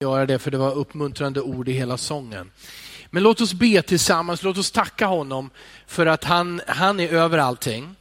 göra 0.00 0.26
det 0.26 0.38
för 0.38 0.50
det 0.50 0.58
var 0.58 0.72
uppmuntrande 0.74 1.40
ord 1.40 1.68
i 1.68 1.72
hela 1.72 1.96
sången. 1.96 2.50
Men 3.10 3.22
låt 3.22 3.40
oss 3.40 3.52
be 3.52 3.82
tillsammans, 3.82 4.42
låt 4.42 4.58
oss 4.58 4.70
tacka 4.70 5.06
honom 5.06 5.50
för 5.86 6.06
att 6.06 6.24
han, 6.24 6.60
han 6.66 7.00
är 7.00 7.08
över 7.08 7.38
allting. 7.38 7.96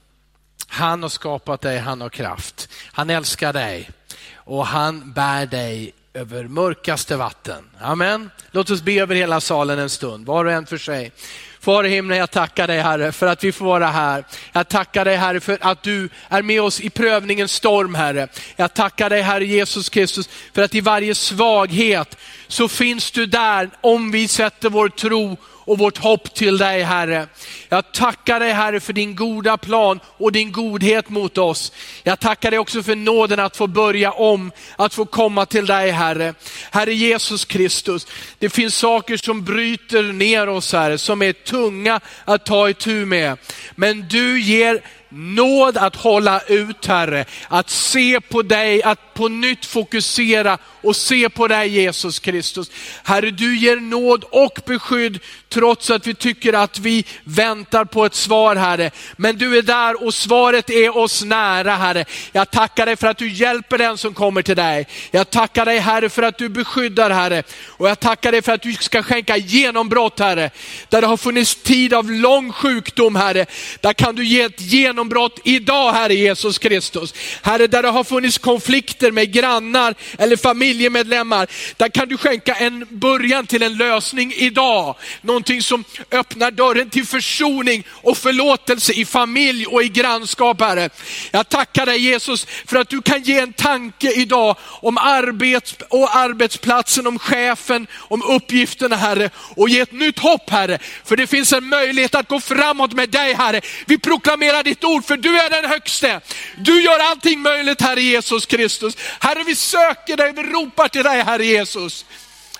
Han 0.67 1.01
har 1.01 1.09
skapat 1.09 1.61
dig, 1.61 1.77
han 1.77 2.01
har 2.01 2.09
kraft. 2.09 2.69
Han 2.91 3.09
älskar 3.09 3.53
dig 3.53 3.89
och 4.33 4.67
han 4.67 5.13
bär 5.13 5.45
dig 5.45 5.93
över 6.13 6.43
mörkaste 6.43 7.15
vatten. 7.15 7.69
Amen. 7.79 8.29
Låt 8.51 8.69
oss 8.69 8.81
be 8.81 8.93
över 8.93 9.15
hela 9.15 9.41
salen 9.41 9.79
en 9.79 9.89
stund, 9.89 10.25
var 10.25 10.45
och 10.45 10.51
en 10.51 10.65
för 10.65 10.77
sig. 10.77 11.11
Far 11.59 11.83
i 11.83 11.89
himlen, 11.89 12.17
jag 12.17 12.31
tackar 12.31 12.67
dig 12.67 12.81
Herre 12.81 13.11
för 13.11 13.27
att 13.27 13.43
vi 13.43 13.51
får 13.51 13.65
vara 13.65 13.87
här. 13.87 14.23
Jag 14.51 14.67
tackar 14.67 15.05
dig 15.05 15.15
Herre 15.15 15.39
för 15.39 15.57
att 15.61 15.83
du 15.83 16.09
är 16.29 16.41
med 16.41 16.61
oss 16.61 16.81
i 16.81 16.89
prövningens 16.89 17.51
storm 17.51 17.95
Herre. 17.95 18.27
Jag 18.55 18.73
tackar 18.73 19.09
dig 19.09 19.21
Herre 19.21 19.45
Jesus 19.45 19.89
Kristus 19.89 20.29
för 20.53 20.61
att 20.61 20.75
i 20.75 20.81
varje 20.81 21.15
svaghet 21.15 22.17
så 22.47 22.67
finns 22.67 23.11
du 23.11 23.25
där 23.25 23.69
om 23.81 24.11
vi 24.11 24.27
sätter 24.27 24.69
vår 24.69 24.89
tro 24.89 25.37
och 25.67 25.77
vårt 25.77 25.97
hopp 25.97 26.33
till 26.33 26.57
dig 26.57 26.83
Herre. 26.83 27.27
Jag 27.69 27.91
tackar 27.91 28.39
dig 28.39 28.51
Herre 28.51 28.79
för 28.79 28.93
din 28.93 29.15
goda 29.15 29.57
plan 29.57 29.99
och 30.17 30.31
din 30.31 30.51
godhet 30.51 31.09
mot 31.09 31.37
oss. 31.37 31.71
Jag 32.03 32.19
tackar 32.19 32.51
dig 32.51 32.59
också 32.59 32.83
för 32.83 32.95
nåden 32.95 33.39
att 33.39 33.57
få 33.57 33.67
börja 33.67 34.11
om, 34.11 34.51
att 34.75 34.93
få 34.93 35.05
komma 35.05 35.45
till 35.45 35.65
dig 35.65 35.91
Herre. 35.91 36.33
Herre 36.71 36.93
Jesus 36.93 37.45
Kristus, 37.45 38.07
det 38.39 38.49
finns 38.49 38.75
saker 38.75 39.17
som 39.17 39.43
bryter 39.43 40.03
ner 40.03 40.49
oss 40.49 40.73
Herre, 40.73 40.97
som 40.97 41.21
är 41.21 41.33
tunga 41.33 41.99
att 42.25 42.45
ta 42.45 42.69
itu 42.69 43.05
med. 43.05 43.37
Men 43.75 44.07
du 44.07 44.41
ger 44.41 44.81
nåd 45.17 45.77
att 45.77 45.95
hålla 45.95 46.41
ut 46.47 46.85
Herre, 46.85 47.25
att 47.47 47.69
se 47.69 48.21
på 48.21 48.41
dig, 48.41 48.83
att 48.83 49.13
på 49.13 49.27
nytt 49.27 49.65
fokusera 49.65 50.57
och 50.81 50.95
se 50.95 51.29
på 51.29 51.47
dig 51.47 51.69
Jesus 51.69 52.19
Kristus. 52.19 52.71
Herre, 53.03 53.31
du 53.31 53.57
ger 53.57 53.75
nåd 53.75 54.23
och 54.23 54.59
beskydd 54.65 55.19
trots 55.49 55.89
att 55.89 56.07
vi 56.07 56.13
tycker 56.13 56.53
att 56.53 56.79
vi 56.79 57.05
väntar 57.23 57.85
på 57.85 58.05
ett 58.05 58.15
svar 58.15 58.55
Herre. 58.55 58.91
Men 59.17 59.37
du 59.37 59.57
är 59.57 59.61
där 59.61 60.03
och 60.03 60.13
svaret 60.13 60.69
är 60.69 60.97
oss 60.97 61.23
nära 61.23 61.75
Herre. 61.75 62.05
Jag 62.31 62.51
tackar 62.51 62.85
dig 62.85 62.95
för 62.95 63.07
att 63.07 63.17
du 63.17 63.29
hjälper 63.29 63.77
den 63.77 63.97
som 63.97 64.13
kommer 64.13 64.41
till 64.41 64.55
dig. 64.55 64.87
Jag 65.11 65.29
tackar 65.29 65.65
dig 65.65 65.79
Herre 65.79 66.09
för 66.09 66.23
att 66.23 66.37
du 66.37 66.49
beskyddar 66.49 67.09
Herre. 67.09 67.43
Och 67.67 67.89
jag 67.89 67.99
tackar 67.99 68.31
dig 68.31 68.41
för 68.41 68.51
att 68.51 68.61
du 68.61 68.73
ska 68.73 69.03
skänka 69.03 69.37
genombrott 69.37 70.19
Herre. 70.19 70.49
Där 70.89 71.01
det 71.01 71.07
har 71.07 71.17
funnits 71.17 71.55
tid 71.55 71.93
av 71.93 72.11
lång 72.11 72.51
sjukdom 72.51 73.15
Herre, 73.15 73.45
där 73.81 73.93
kan 73.93 74.15
du 74.15 74.25
ge 74.25 74.41
ett 74.41 74.61
genombrott 74.61 75.06
idag 75.43 75.91
Herre 75.91 76.13
Jesus 76.13 76.57
Kristus. 76.57 77.13
Herre, 77.41 77.67
där 77.67 77.83
det 77.83 77.89
har 77.89 78.03
funnits 78.03 78.37
konflikter 78.37 79.11
med 79.11 79.33
grannar 79.33 79.95
eller 80.17 80.37
familjemedlemmar, 80.37 81.47
där 81.77 81.89
kan 81.89 82.07
du 82.07 82.17
skänka 82.17 82.55
en 82.55 82.85
början 82.89 83.47
till 83.47 83.63
en 83.63 83.77
lösning 83.77 84.33
idag. 84.35 84.95
Någonting 85.21 85.61
som 85.61 85.83
öppnar 86.11 86.51
dörren 86.51 86.89
till 86.89 87.05
försoning 87.05 87.83
och 87.89 88.17
förlåtelse 88.17 88.93
i 88.93 89.05
familj 89.05 89.65
och 89.65 89.83
i 89.83 89.89
grannskap 89.89 90.61
Herre. 90.61 90.89
Jag 91.31 91.49
tackar 91.49 91.85
dig 91.85 91.99
Jesus 91.99 92.47
för 92.65 92.77
att 92.77 92.89
du 92.89 93.01
kan 93.01 93.23
ge 93.23 93.39
en 93.39 93.53
tanke 93.53 94.11
idag 94.11 94.55
om 94.61 94.97
arbets 94.97 95.75
och 95.89 96.15
arbetsplatsen, 96.15 97.07
om 97.07 97.19
chefen, 97.19 97.87
om 97.93 98.23
uppgifterna 98.23 98.95
Herre 98.95 99.29
och 99.35 99.69
ge 99.69 99.79
ett 99.79 99.91
nytt 99.91 100.19
hopp 100.19 100.49
Herre. 100.49 100.79
För 101.05 101.17
det 101.17 101.27
finns 101.27 101.53
en 101.53 101.69
möjlighet 101.69 102.15
att 102.15 102.27
gå 102.27 102.39
framåt 102.39 102.93
med 102.93 103.09
dig 103.09 103.33
Herre. 103.33 103.61
Vi 103.85 103.97
proklamerar 103.97 104.63
ditt 104.63 104.83
ord 104.87 105.05
för 105.05 105.17
du 105.17 105.39
är 105.39 105.49
den 105.49 105.69
högste. 105.69 106.21
Du 106.57 106.81
gör 106.81 106.99
allting 106.99 107.41
möjligt 107.41 107.81
Herre 107.81 108.01
Jesus 108.01 108.45
Kristus. 108.45 108.97
Herre 109.19 109.43
vi 109.43 109.55
söker 109.55 110.17
dig, 110.17 110.33
vi 110.33 110.43
ropar 110.43 110.87
till 110.87 111.03
dig 111.03 111.23
Herre 111.23 111.45
Jesus. 111.45 112.05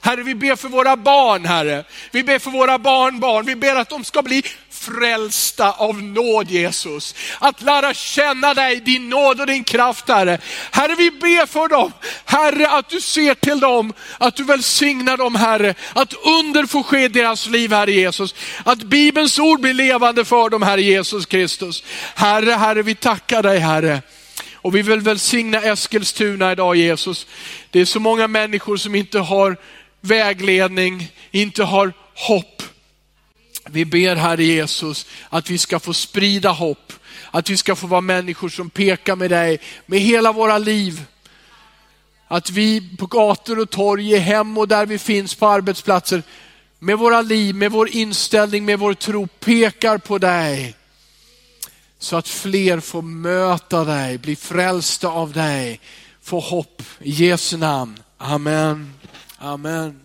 Herre, 0.02 0.24
vi 0.24 0.36
ber 0.36 0.56
för 0.56 0.68
våra 0.68 0.98
barn, 0.98 1.46
Herre. 1.46 1.84
Vi 2.12 2.24
ber 2.24 2.40
för 2.40 2.52
våra 2.52 2.80
barnbarn. 2.80 3.46
Vi 3.46 3.56
ber 3.56 3.76
att 3.76 3.90
de 3.90 4.04
ska 4.04 4.22
bli 4.22 4.44
frälsta 4.88 5.72
av 5.72 6.04
nåd, 6.04 6.52
Jesus. 6.52 7.16
Att 7.40 7.62
lära 7.62 7.94
känna 7.94 8.54
dig, 8.54 8.80
din 8.80 9.10
nåd 9.10 9.42
och 9.42 9.48
din 9.48 9.64
kraft, 9.64 10.10
Herre. 10.10 10.40
Herre, 10.72 10.96
vi 10.96 11.12
ber 11.12 11.46
för 11.46 11.68
dem. 11.68 11.92
Herre, 12.26 12.70
att 12.70 12.90
du 12.90 13.02
ser 13.02 13.34
till 13.34 13.60
dem, 13.60 13.94
att 14.18 14.36
du 14.36 14.44
välsignar 14.44 15.18
dem, 15.18 15.36
Herre. 15.36 15.76
Att 15.94 16.14
under 16.14 16.66
får 16.66 16.84
ske 16.84 17.04
i 17.04 17.08
deras 17.08 17.48
liv, 17.48 17.72
Herre 17.72 17.92
Jesus. 17.92 18.36
Att 18.64 18.84
Bibelns 18.84 19.40
ord 19.40 19.62
blir 19.62 19.74
levande 19.74 20.26
för 20.26 20.50
dem, 20.50 20.62
Herre 20.62 20.82
Jesus 20.82 21.26
Kristus. 21.26 21.84
Herre, 22.16 22.52
Herre, 22.52 22.82
vi 22.82 22.96
tackar 22.96 23.44
dig, 23.44 23.60
Herre. 23.60 24.02
Och 24.56 24.76
vi 24.76 24.82
vill 24.82 25.00
välsigna 25.00 25.62
Eskilstuna 25.62 26.52
idag 26.52 26.76
Jesus. 26.76 27.28
Det 27.72 27.80
är 27.80 27.86
så 27.86 28.00
många 28.00 28.28
människor 28.28 28.78
som 28.78 28.96
inte 28.96 29.20
har 29.20 29.58
vägledning, 30.02 31.12
inte 31.32 31.64
har 31.64 31.94
hopp. 32.14 32.64
Vi 33.70 33.86
ber 33.86 34.16
Herre 34.16 34.44
Jesus 34.44 35.06
att 35.30 35.50
vi 35.50 35.58
ska 35.58 35.80
få 35.80 35.94
sprida 35.94 36.50
hopp, 36.50 36.94
att 37.32 37.50
vi 37.50 37.58
ska 37.58 37.76
få 37.76 37.88
vara 37.88 38.02
människor 38.02 38.50
som 38.50 38.70
pekar 38.70 39.16
med 39.16 39.30
dig 39.30 39.60
med 39.86 40.00
hela 40.00 40.32
våra 40.32 40.58
liv. 40.58 41.06
Att 42.28 42.50
vi 42.50 42.98
på 42.98 43.06
gator 43.06 43.60
och 43.60 43.70
torg, 43.70 44.12
i 44.12 44.18
hem 44.18 44.58
och 44.58 44.68
där 44.68 44.86
vi 44.86 45.00
finns 45.00 45.36
på 45.36 45.48
arbetsplatser, 45.48 46.24
med 46.80 46.98
våra 46.98 47.22
liv, 47.22 47.56
med 47.56 47.72
vår 47.72 47.90
inställning, 47.90 48.66
med 48.66 48.80
vår 48.80 48.94
tro 48.94 49.28
pekar 49.28 49.98
på 49.98 50.18
dig. 50.18 50.76
Så 52.00 52.18
att 52.18 52.28
fler 52.28 52.80
får 52.80 53.02
möta 53.02 53.84
dig, 53.84 54.18
bli 54.18 54.36
frälsta 54.36 55.08
av 55.08 55.32
dig, 55.32 55.80
få 56.22 56.40
hopp 56.40 56.82
i 57.00 57.12
Jesu 57.12 57.58
namn. 57.58 58.00
Amen. 58.18 58.94
Amen. 59.38 60.00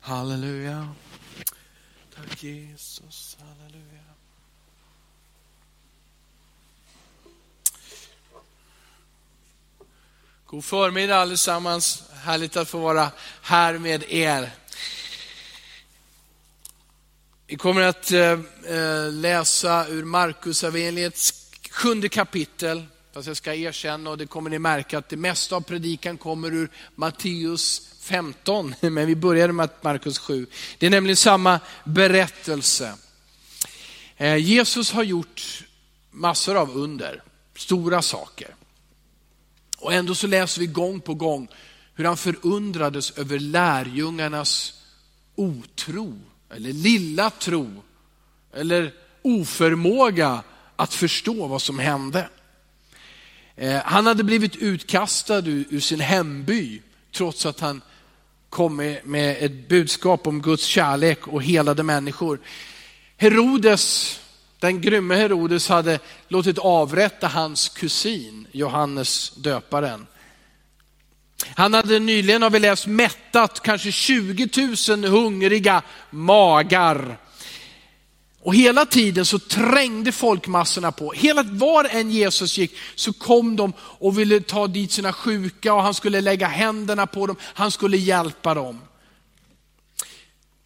Halleluja. 0.00 0.88
Tack 2.28 2.42
Jesus. 2.42 3.36
Halleluja. 3.40 4.00
God 10.46 10.64
förmiddag 10.64 11.16
allesammans. 11.16 12.02
Härligt 12.12 12.56
att 12.56 12.68
få 12.68 12.78
vara 12.78 13.10
här 13.42 13.78
med 13.78 14.04
er. 14.08 14.50
Vi 17.46 17.56
kommer 17.56 17.82
att 17.82 18.12
eh, 18.12 18.40
eh, 18.66 19.12
läsa 19.12 19.88
ur 19.88 20.04
Markus 20.04 20.64
evangeliets 20.64 21.50
sjunde 21.70 22.08
kapitel. 22.08 22.86
Fast 23.12 23.28
jag 23.28 23.36
ska 23.36 23.54
erkänna, 23.54 24.10
och 24.10 24.18
det 24.18 24.26
kommer 24.26 24.50
ni 24.50 24.58
märka, 24.58 24.98
att 24.98 25.08
det 25.08 25.16
mesta 25.16 25.56
av 25.56 25.60
predikan 25.60 26.18
kommer 26.18 26.52
ur 26.54 26.70
Matteus 26.94 27.89
15, 28.10 28.74
men 28.80 29.06
vi 29.06 29.16
började 29.16 29.52
med 29.52 29.68
Markus 29.80 30.18
7. 30.18 30.46
Det 30.78 30.86
är 30.86 30.90
nämligen 30.90 31.16
samma 31.16 31.60
berättelse. 31.84 32.94
Eh, 34.16 34.36
Jesus 34.36 34.92
har 34.92 35.02
gjort 35.02 35.64
massor 36.10 36.56
av 36.56 36.76
under, 36.76 37.22
stora 37.56 38.02
saker. 38.02 38.54
Och 39.78 39.92
ändå 39.92 40.14
så 40.14 40.26
läser 40.26 40.60
vi 40.60 40.66
gång 40.66 41.00
på 41.00 41.14
gång 41.14 41.48
hur 41.94 42.04
han 42.04 42.16
förundrades 42.16 43.10
över 43.10 43.38
lärjungarnas 43.38 44.72
otro, 45.34 46.20
eller 46.50 46.72
lilla 46.72 47.30
tro, 47.30 47.82
eller 48.54 48.94
oförmåga 49.22 50.42
att 50.76 50.94
förstå 50.94 51.46
vad 51.46 51.62
som 51.62 51.78
hände. 51.78 52.28
Eh, 53.56 53.80
han 53.84 54.06
hade 54.06 54.24
blivit 54.24 54.56
utkastad 54.56 55.46
ur 55.46 55.80
sin 55.80 56.00
hemby 56.00 56.82
trots 57.12 57.46
att 57.46 57.60
han 57.60 57.82
kom 58.50 58.76
med 59.04 59.36
ett 59.40 59.68
budskap 59.68 60.26
om 60.26 60.42
Guds 60.42 60.64
kärlek 60.64 61.28
och 61.28 61.42
helade 61.42 61.82
människor. 61.82 62.40
Herodes, 63.16 64.16
den 64.58 64.80
grymme 64.80 65.14
Herodes 65.14 65.68
hade 65.68 65.98
låtit 66.28 66.58
avrätta 66.58 67.28
hans 67.28 67.68
kusin 67.68 68.46
Johannes 68.52 69.30
döparen. 69.36 70.06
Han 71.54 71.74
hade 71.74 71.98
nyligen, 71.98 72.42
har 72.42 72.50
vi 72.50 72.58
läst, 72.58 72.86
mättat 72.86 73.60
kanske 73.60 73.92
20 73.92 74.48
000 74.88 75.04
hungriga 75.04 75.82
magar 76.10 77.18
och 78.42 78.54
hela 78.54 78.86
tiden 78.86 79.26
så 79.26 79.38
trängde 79.38 80.12
folkmassorna 80.12 80.92
på. 80.92 81.12
Hela 81.12 81.42
var 81.42 81.84
än 81.84 82.10
Jesus 82.10 82.58
gick 82.58 82.76
så 82.94 83.12
kom 83.12 83.56
de 83.56 83.72
och 83.78 84.18
ville 84.18 84.40
ta 84.40 84.66
dit 84.66 84.92
sina 84.92 85.12
sjuka 85.12 85.74
och 85.74 85.82
han 85.82 85.94
skulle 85.94 86.20
lägga 86.20 86.46
händerna 86.46 87.06
på 87.06 87.26
dem, 87.26 87.36
han 87.42 87.70
skulle 87.70 87.96
hjälpa 87.96 88.54
dem. 88.54 88.80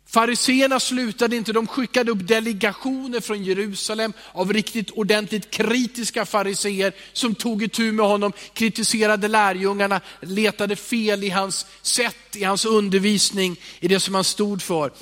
Fariseerna 0.07 0.81
slutade 0.81 1.37
inte, 1.37 1.53
de 1.53 1.67
skickade 1.67 2.11
upp 2.11 2.29
delegationer 2.29 3.21
från 3.21 3.45
Jerusalem 3.45 4.13
av 4.33 4.53
riktigt 4.53 4.91
ordentligt 4.91 5.51
kritiska 5.51 6.27
fariseer 6.27 6.93
som 7.13 7.35
tog 7.35 7.63
itu 7.63 7.93
med 7.93 8.07
honom, 8.07 8.33
kritiserade 8.53 9.29
lärjungarna, 9.29 10.01
letade 10.21 10.77
fel 10.77 11.25
i 11.25 11.31
hans 11.31 11.67
sätt, 11.83 12.37
i 12.37 12.45
hans 12.45 12.65
undervisning, 12.65 13.57
i 13.81 13.89
det 13.89 14.01
som 14.01 14.15
han 14.15 14.25
stod 14.25 14.63
för. 14.63 14.93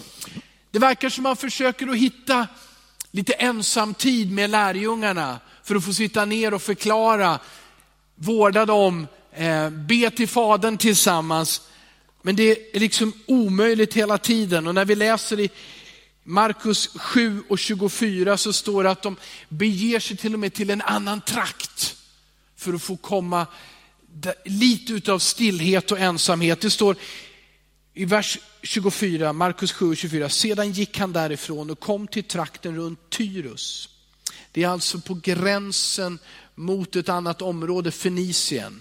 Det 0.73 0.79
verkar 0.79 1.09
som 1.09 1.23
man 1.23 1.37
försöker 1.37 1.89
att 1.89 1.97
hitta 1.97 2.49
lite 3.11 3.33
ensam 3.33 3.95
tid 3.95 4.33
med 4.33 4.51
lärjungarna 4.51 5.41
för 5.63 5.75
att 5.75 5.85
få 5.85 5.93
sitta 5.93 6.25
ner 6.25 6.55
och 6.55 6.63
förklara, 6.63 7.39
vårda 8.15 8.67
dem, 8.67 9.07
eh, 9.33 9.71
be 9.71 10.11
till 10.11 10.29
Fadern 10.29 10.79
tillsammans. 10.79 11.63
Men 12.23 12.37
det 12.37 12.77
är 12.77 12.81
liksom 12.81 13.13
omöjligt 13.27 13.95
hela 13.95 14.19
tiden 14.19 14.67
och 14.67 14.75
när 14.75 14.85
vi 14.85 14.95
läser 14.95 15.41
i 15.41 15.51
Markus 16.25 16.89
7 16.97 17.43
och 17.49 17.59
24 17.59 18.37
så 18.37 18.53
står 18.53 18.85
det 18.85 18.91
att 18.91 19.03
de 19.03 19.17
beger 19.49 20.01
sig 20.01 20.17
till 20.17 20.35
och 20.35 20.41
med 20.41 20.55
till 20.55 20.71
en 20.71 20.83
annan 20.83 21.21
trakt 21.21 21.97
för 22.57 22.73
att 22.73 22.83
få 22.83 22.97
komma 22.97 23.47
lite 24.45 24.93
utav 24.93 25.19
stillhet 25.19 25.93
och 25.93 25.99
ensamhet. 25.99 26.61
Det 26.61 26.71
står 26.71 26.97
i 27.95 28.05
vers 28.05 28.39
24, 28.63 29.33
Markus 29.33 29.73
7 29.73 29.95
24, 29.95 30.29
sedan 30.29 30.73
gick 30.73 30.99
han 30.99 31.13
därifrån 31.13 31.71
och 31.71 31.81
kom 31.81 32.07
till 32.07 32.25
trakten 32.25 32.77
runt 32.77 33.11
Tyrus. 33.11 33.89
Det 34.53 34.63
är 34.63 34.69
alltså 34.69 35.01
på 35.01 35.15
gränsen 35.15 36.19
mot 36.55 36.97
ett 36.97 37.09
annat 37.09 37.43
område, 37.43 37.91
Fenicien. 37.91 38.81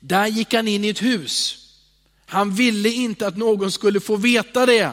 Där 0.00 0.26
gick 0.26 0.54
han 0.54 0.68
in 0.68 0.84
i 0.84 0.88
ett 0.88 1.02
hus. 1.02 1.62
Han 2.26 2.54
ville 2.54 2.88
inte 2.88 3.26
att 3.26 3.36
någon 3.36 3.72
skulle 3.72 4.00
få 4.00 4.16
veta 4.16 4.66
det. 4.66 4.92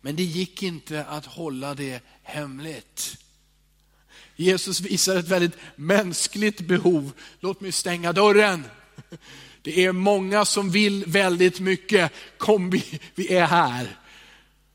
Men 0.00 0.16
det 0.16 0.22
gick 0.22 0.62
inte 0.62 1.04
att 1.04 1.26
hålla 1.26 1.74
det 1.74 2.00
hemligt. 2.22 3.16
Jesus 4.36 4.80
visar 4.80 5.16
ett 5.16 5.28
väldigt 5.28 5.56
mänskligt 5.76 6.60
behov. 6.60 7.12
Låt 7.40 7.60
mig 7.60 7.72
stänga 7.72 8.12
dörren. 8.12 8.64
Det 9.68 9.84
är 9.84 9.92
många 9.92 10.44
som 10.44 10.70
vill 10.70 11.04
väldigt 11.06 11.60
mycket. 11.60 12.12
Kom, 12.38 12.70
vi, 12.70 13.00
vi 13.14 13.34
är 13.34 13.46
här. 13.46 13.96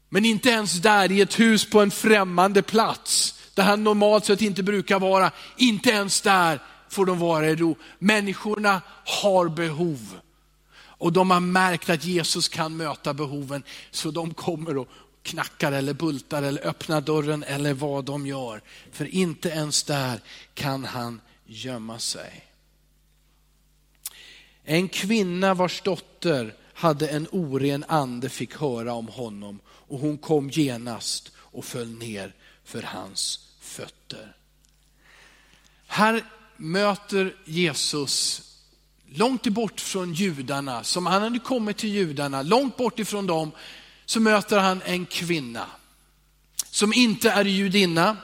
Men 0.10 0.25
inte 0.25 0.50
ens 0.50 0.74
där 0.74 1.12
i 1.12 1.22
ett 1.22 1.40
hus 1.40 1.69
på 1.69 1.81
en 1.81 1.92
främmande 1.92 2.62
plats, 2.62 3.40
där 3.54 3.63
han 3.63 3.84
normalt 3.84 4.25
sett 4.25 4.42
inte 4.42 4.63
brukar 4.63 5.00
vara, 5.00 5.31
inte 5.57 5.90
ens 5.90 6.22
där 6.22 6.60
får 6.90 7.06
de 7.06 7.19
vara 7.19 7.50
i 7.50 7.56
ro. 7.56 7.75
Människorna 8.00 8.81
har 9.06 9.50
behov. 9.50 10.19
Och 10.75 11.13
de 11.13 11.31
har 11.31 11.39
märkt 11.39 11.89
att 11.89 12.06
Jesus 12.06 12.50
kan 12.50 12.78
möta 12.78 13.13
behoven, 13.13 13.63
så 13.92 14.12
de 14.12 14.34
kommer 14.34 14.78
och 14.78 14.88
knackar 15.24 15.72
eller 15.72 15.94
bultar 15.94 16.44
eller 16.44 16.68
öppnar 16.68 17.01
dörren 17.01 17.44
eller 17.44 17.74
vad 17.74 18.06
de 18.06 18.28
gör. 18.28 18.62
För 18.92 19.06
inte 19.06 19.50
ens 19.50 19.84
där 19.84 20.19
kan 20.54 20.86
han 20.86 21.22
gömma 21.46 22.00
sig. 22.00 22.52
En 24.63 24.88
kvinna 24.89 25.54
vars 25.54 25.81
dotter 25.81 26.56
hade 26.74 27.07
en 27.07 27.27
oren 27.31 27.86
ande 27.88 28.30
fick 28.30 28.57
höra 28.57 28.94
om 28.94 29.07
honom 29.07 29.60
och 29.68 30.00
hon 30.00 30.18
kom 30.18 30.50
genast 30.50 31.31
och 31.38 31.65
föll 31.65 31.89
ner 31.89 32.33
för 32.63 32.81
hans 32.81 33.39
fötter. 33.60 34.36
Här 35.88 36.24
möter 36.57 37.36
Jesus 37.45 38.42
långt 39.10 39.48
bort 39.48 39.80
från 39.80 40.13
judarna, 40.13 40.83
som 40.83 41.06
han 41.06 41.21
hade 41.21 41.39
kommit 41.39 41.77
till 41.77 41.89
judarna, 41.89 42.42
långt 42.42 42.77
bort 42.77 43.00
ifrån 43.00 43.27
dem, 43.27 43.51
så 44.06 44.19
möter 44.19 44.60
han 44.60 44.81
en 44.86 45.06
kvinna 45.06 45.68
som 46.71 46.94
inte 46.94 47.30
är 47.30 47.45
judinna. 47.45 48.18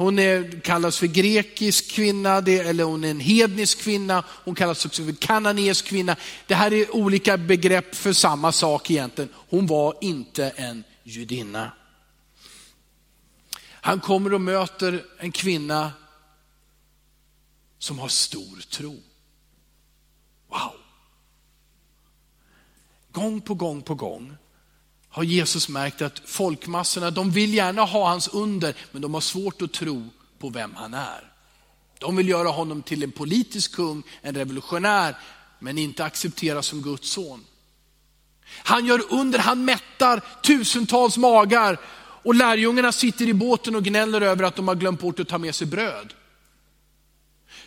Hon 0.00 0.18
är, 0.18 0.60
kallas 0.60 0.98
för 0.98 1.06
grekisk 1.06 1.90
kvinna, 1.90 2.36
eller 2.36 2.84
hon 2.84 3.04
är 3.04 3.10
en 3.10 3.20
hednisk 3.20 3.78
kvinna, 3.78 4.24
hon 4.28 4.54
kallas 4.54 4.86
också 4.86 5.04
för 5.04 5.12
kananeisk 5.12 5.86
kvinna. 5.86 6.16
Det 6.46 6.54
här 6.54 6.72
är 6.72 6.96
olika 6.96 7.36
begrepp 7.36 7.94
för 7.94 8.12
samma 8.12 8.52
sak 8.52 8.90
egentligen. 8.90 9.30
Hon 9.34 9.66
var 9.66 9.94
inte 10.00 10.50
en 10.50 10.84
judinna. 11.02 11.72
Han 13.60 14.00
kommer 14.00 14.34
och 14.34 14.40
möter 14.40 15.04
en 15.18 15.32
kvinna 15.32 15.92
som 17.78 17.98
har 17.98 18.08
stor 18.08 18.60
tro. 18.70 19.02
Wow! 20.48 20.72
Gång 23.12 23.40
på 23.40 23.54
gång 23.54 23.82
på 23.82 23.94
gång 23.94 24.36
har 25.10 25.22
Jesus 25.22 25.68
märkt 25.68 26.02
att 26.02 26.22
folkmassorna, 26.24 27.10
de 27.10 27.30
vill 27.30 27.54
gärna 27.54 27.82
ha 27.82 28.08
hans 28.08 28.28
under, 28.28 28.74
men 28.92 29.02
de 29.02 29.14
har 29.14 29.20
svårt 29.20 29.62
att 29.62 29.72
tro 29.72 30.08
på 30.38 30.50
vem 30.50 30.74
han 30.74 30.94
är. 30.94 31.32
De 31.98 32.16
vill 32.16 32.28
göra 32.28 32.48
honom 32.48 32.82
till 32.82 33.02
en 33.02 33.12
politisk 33.12 33.74
kung, 33.74 34.02
en 34.22 34.34
revolutionär, 34.34 35.16
men 35.58 35.78
inte 35.78 36.04
acceptera 36.04 36.62
som 36.62 36.82
Guds 36.82 37.10
son. 37.10 37.44
Han 38.56 38.86
gör 38.86 39.02
under, 39.10 39.38
han 39.38 39.64
mättar 39.64 40.22
tusentals 40.42 41.16
magar 41.16 41.78
och 42.22 42.34
lärjungarna 42.34 42.92
sitter 42.92 43.28
i 43.28 43.34
båten 43.34 43.76
och 43.76 43.84
gnäller 43.84 44.20
över 44.20 44.44
att 44.44 44.56
de 44.56 44.68
har 44.68 44.74
glömt 44.74 45.00
bort 45.00 45.20
att 45.20 45.28
ta 45.28 45.38
med 45.38 45.54
sig 45.54 45.66
bröd. 45.66 46.14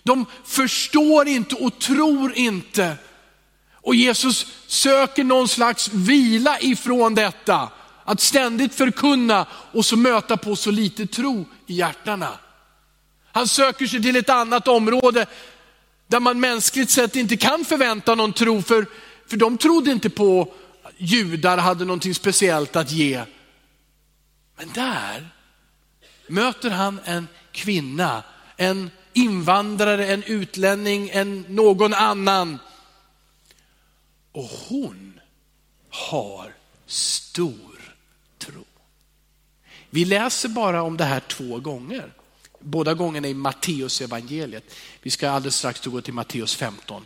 De 0.03 0.25
förstår 0.45 1.27
inte 1.27 1.55
och 1.55 1.79
tror 1.79 2.33
inte. 2.33 2.97
Och 3.83 3.95
Jesus 3.95 4.47
söker 4.67 5.23
någon 5.23 5.47
slags 5.47 5.89
vila 5.93 6.59
ifrån 6.59 7.15
detta. 7.15 7.69
Att 8.05 8.21
ständigt 8.21 8.75
förkunna 8.75 9.47
och 9.71 9.85
så 9.85 9.97
möta 9.97 10.37
på 10.37 10.55
så 10.55 10.71
lite 10.71 11.05
tro 11.05 11.45
i 11.67 11.73
hjärtana. 11.73 12.39
Han 13.31 13.47
söker 13.47 13.87
sig 13.87 14.01
till 14.01 14.15
ett 14.15 14.29
annat 14.29 14.67
område 14.67 15.25
där 16.07 16.19
man 16.19 16.39
mänskligt 16.39 16.89
sett 16.89 17.15
inte 17.15 17.37
kan 17.37 17.65
förvänta 17.65 18.15
någon 18.15 18.33
tro, 18.33 18.61
för, 18.61 18.85
för 19.27 19.37
de 19.37 19.57
trodde 19.57 19.91
inte 19.91 20.09
på 20.09 20.53
judar 20.97 21.57
hade 21.57 21.85
någonting 21.85 22.15
speciellt 22.15 22.75
att 22.75 22.91
ge. 22.91 23.23
Men 24.57 24.69
där 24.73 25.29
möter 26.27 26.69
han 26.69 26.99
en 27.05 27.27
kvinna, 27.51 28.23
en 28.57 28.91
invandrare, 29.13 30.07
en 30.07 30.23
utlänning, 30.23 31.09
en 31.13 31.45
någon 31.49 31.93
annan. 31.93 32.59
Och 34.33 34.49
hon 34.69 35.19
har 35.89 36.53
stor 36.85 37.93
tro. 38.37 38.63
Vi 39.89 40.05
läser 40.05 40.49
bara 40.49 40.81
om 40.81 40.97
det 40.97 41.03
här 41.03 41.19
två 41.19 41.59
gånger. 41.59 42.13
Båda 42.59 42.93
gångerna 42.93 43.27
i 43.27 43.33
Matteus 43.33 44.01
evangeliet. 44.01 44.63
Vi 45.01 45.09
ska 45.09 45.29
alldeles 45.29 45.55
strax 45.55 45.85
gå 45.85 46.01
till 46.01 46.13
Matteus 46.13 46.55
15. 46.55 47.05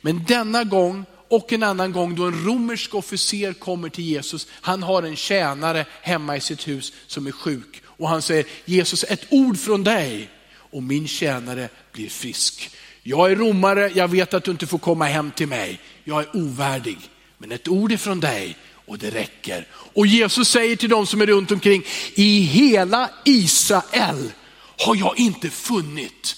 Men 0.00 0.24
denna 0.24 0.64
gång 0.64 1.04
och 1.28 1.52
en 1.52 1.62
annan 1.62 1.92
gång 1.92 2.14
då 2.14 2.24
en 2.24 2.44
romersk 2.44 2.94
officer 2.94 3.52
kommer 3.52 3.88
till 3.88 4.04
Jesus. 4.04 4.46
Han 4.50 4.82
har 4.82 5.02
en 5.02 5.16
tjänare 5.16 5.86
hemma 6.02 6.36
i 6.36 6.40
sitt 6.40 6.68
hus 6.68 6.92
som 7.06 7.26
är 7.26 7.32
sjuk 7.32 7.82
och 7.86 8.08
han 8.08 8.22
säger 8.22 8.46
Jesus 8.64 9.04
ett 9.04 9.26
ord 9.30 9.58
från 9.58 9.84
dig 9.84 10.30
och 10.54 10.82
min 10.82 11.08
tjänare 11.08 11.68
blir 11.92 12.08
frisk. 12.08 12.70
Jag 13.02 13.32
är 13.32 13.36
romare, 13.36 13.92
jag 13.94 14.08
vet 14.08 14.34
att 14.34 14.44
du 14.44 14.50
inte 14.50 14.66
får 14.66 14.78
komma 14.78 15.04
hem 15.04 15.30
till 15.30 15.48
mig. 15.48 15.80
Jag 16.04 16.20
är 16.20 16.36
ovärdig. 16.36 16.98
Men 17.38 17.52
ett 17.52 17.68
ord 17.68 17.92
ifrån 17.92 18.20
dig 18.20 18.56
och 18.86 18.98
det 18.98 19.10
räcker. 19.10 19.66
Och 19.72 20.06
Jesus 20.06 20.48
säger 20.48 20.76
till 20.76 20.90
de 20.90 21.06
som 21.06 21.20
är 21.20 21.26
runt 21.26 21.50
omkring, 21.50 21.82
i 22.14 22.40
hela 22.40 23.10
Israel 23.24 24.32
har 24.78 24.96
jag 24.96 25.18
inte 25.18 25.50
funnit 25.50 26.36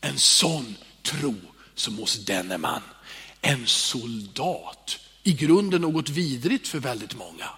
en 0.00 0.18
sån 0.18 0.76
tro 1.02 1.34
som 1.74 1.98
hos 1.98 2.24
denne 2.24 2.58
man. 2.58 2.82
En 3.40 3.66
soldat, 3.66 4.98
i 5.22 5.32
grunden 5.32 5.80
något 5.80 6.08
vidrigt 6.08 6.68
för 6.68 6.78
väldigt 6.78 7.16
många. 7.16 7.48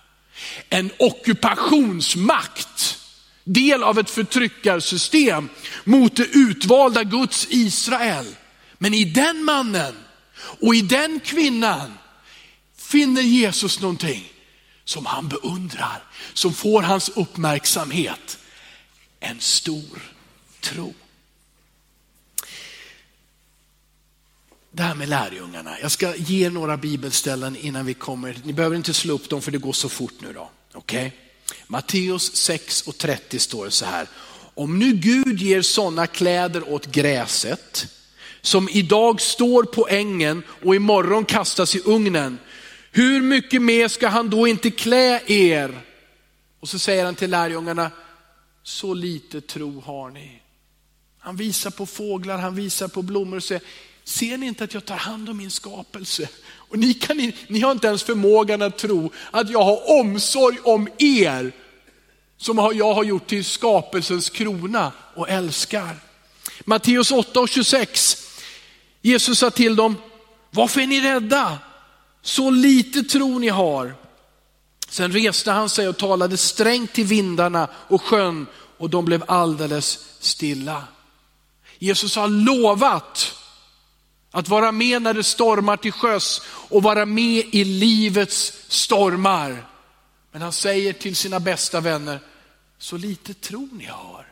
En 0.68 0.90
ockupationsmakt 0.98 2.98
del 3.44 3.82
av 3.82 3.98
ett 3.98 4.10
förtryckarsystem 4.10 5.48
mot 5.84 6.16
det 6.16 6.26
utvalda 6.32 7.04
Guds 7.04 7.46
Israel. 7.50 8.36
Men 8.78 8.94
i 8.94 9.04
den 9.04 9.44
mannen 9.44 9.94
och 10.38 10.74
i 10.74 10.82
den 10.82 11.20
kvinnan 11.20 11.98
finner 12.76 13.22
Jesus 13.22 13.80
någonting 13.80 14.32
som 14.84 15.06
han 15.06 15.28
beundrar, 15.28 16.02
som 16.34 16.54
får 16.54 16.82
hans 16.82 17.08
uppmärksamhet. 17.08 18.38
En 19.20 19.40
stor 19.40 20.02
tro. 20.60 20.94
Det 24.70 24.82
här 24.82 24.94
med 24.94 25.08
lärjungarna. 25.08 25.80
Jag 25.80 25.90
ska 25.90 26.16
ge 26.16 26.50
några 26.50 26.76
bibelställen 26.76 27.56
innan 27.56 27.86
vi 27.86 27.94
kommer. 27.94 28.40
Ni 28.44 28.52
behöver 28.52 28.76
inte 28.76 28.94
slå 28.94 29.14
upp 29.14 29.28
dem 29.28 29.42
för 29.42 29.50
det 29.50 29.58
går 29.58 29.72
så 29.72 29.88
fort 29.88 30.14
nu 30.20 30.32
då. 30.32 30.50
Okay? 30.74 31.10
Matteus 31.66 32.36
6 32.36 32.82
och 32.82 32.98
30 32.98 33.38
står 33.38 33.64
det 33.64 33.70
så 33.70 33.84
här. 33.84 34.08
Om 34.54 34.78
nu 34.78 34.92
Gud 34.92 35.42
ger 35.42 35.62
sådana 35.62 36.06
kläder 36.06 36.72
åt 36.72 36.86
gräset, 36.86 37.86
som 38.40 38.68
idag 38.68 39.20
står 39.20 39.62
på 39.62 39.88
ängen 39.88 40.42
och 40.64 40.74
imorgon 40.74 41.24
kastas 41.24 41.74
i 41.74 41.80
ugnen, 41.84 42.38
hur 42.90 43.22
mycket 43.22 43.62
mer 43.62 43.88
ska 43.88 44.08
han 44.08 44.30
då 44.30 44.46
inte 44.46 44.70
klä 44.70 45.20
er? 45.26 45.80
Och 46.60 46.68
så 46.68 46.78
säger 46.78 47.04
han 47.04 47.14
till 47.14 47.30
lärjungarna, 47.30 47.90
så 48.62 48.94
lite 48.94 49.40
tro 49.40 49.80
har 49.80 50.10
ni. 50.10 50.42
Han 51.18 51.36
visar 51.36 51.70
på 51.70 51.86
fåglar, 51.86 52.38
han 52.38 52.54
visar 52.54 52.88
på 52.88 53.02
blommor 53.02 53.36
och 53.36 53.44
säger, 53.44 53.62
ser 54.04 54.38
ni 54.38 54.46
inte 54.46 54.64
att 54.64 54.74
jag 54.74 54.84
tar 54.84 54.96
hand 54.96 55.28
om 55.28 55.36
min 55.36 55.50
skapelse? 55.50 56.28
Och 56.50 56.78
ni, 56.78 56.94
kan, 56.94 57.32
ni 57.48 57.60
har 57.60 57.72
inte 57.72 57.86
ens 57.86 58.02
förmågan 58.02 58.62
att 58.62 58.78
tro 58.78 59.12
att 59.30 59.50
jag 59.50 59.62
har 59.62 60.00
omsorg 60.00 60.58
om 60.64 60.88
er 60.98 61.52
som 62.36 62.56
jag 62.74 62.94
har 62.94 63.04
gjort 63.04 63.26
till 63.26 63.44
skapelsens 63.44 64.30
krona 64.30 64.92
och 65.14 65.28
älskar. 65.28 65.96
Matteus 66.64 67.10
8 67.10 67.40
och 67.40 67.48
26. 67.48 68.27
Jesus 69.08 69.38
sa 69.38 69.50
till 69.50 69.76
dem, 69.76 69.96
varför 70.50 70.80
är 70.80 70.86
ni 70.86 71.00
rädda? 71.00 71.58
Så 72.22 72.50
lite 72.50 73.02
tro 73.02 73.38
ni 73.38 73.48
har. 73.48 73.94
Sen 74.88 75.12
reste 75.12 75.50
han 75.50 75.68
sig 75.68 75.88
och 75.88 75.96
talade 75.96 76.36
strängt 76.36 76.92
till 76.92 77.04
vindarna 77.04 77.68
och 77.72 78.02
sjön 78.02 78.46
och 78.78 78.90
de 78.90 79.04
blev 79.04 79.24
alldeles 79.28 79.98
stilla. 80.20 80.84
Jesus 81.78 82.16
har 82.16 82.28
lovat 82.28 83.34
att 84.30 84.48
vara 84.48 84.72
med 84.72 85.02
när 85.02 85.14
det 85.14 85.24
stormar 85.24 85.76
till 85.76 85.92
sjöss 85.92 86.42
och 86.46 86.82
vara 86.82 87.06
med 87.06 87.44
i 87.52 87.64
livets 87.64 88.52
stormar. 88.68 89.66
Men 90.32 90.42
han 90.42 90.52
säger 90.52 90.92
till 90.92 91.16
sina 91.16 91.40
bästa 91.40 91.80
vänner, 91.80 92.20
så 92.78 92.96
lite 92.96 93.34
tro 93.34 93.68
ni 93.72 93.86
har. 93.86 94.26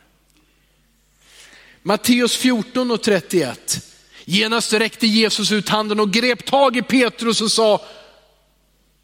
Matteus 1.81 2.37
14 2.37 2.91
och 2.91 3.01
31. 3.01 3.83
Genast 4.29 4.73
räckte 4.73 5.07
Jesus 5.07 5.51
ut 5.51 5.69
handen 5.69 5.99
och 5.99 6.11
grep 6.11 6.45
tag 6.45 6.77
i 6.77 6.81
Petrus 6.81 7.41
och 7.41 7.51
sa, 7.51 7.85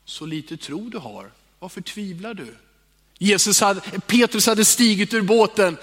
så 0.05 0.25
lite 0.25 0.57
tro 0.57 0.89
du 0.89 0.97
har, 0.97 1.31
varför 1.59 1.81
tvivlar 1.81 2.33
du? 2.33 2.55
Jesus 3.19 3.61
hade, 3.61 3.81
Petrus 4.07 4.47
hade 4.47 4.65
stigit 4.65 5.13
ur 5.13 5.21
båten, 5.21 5.77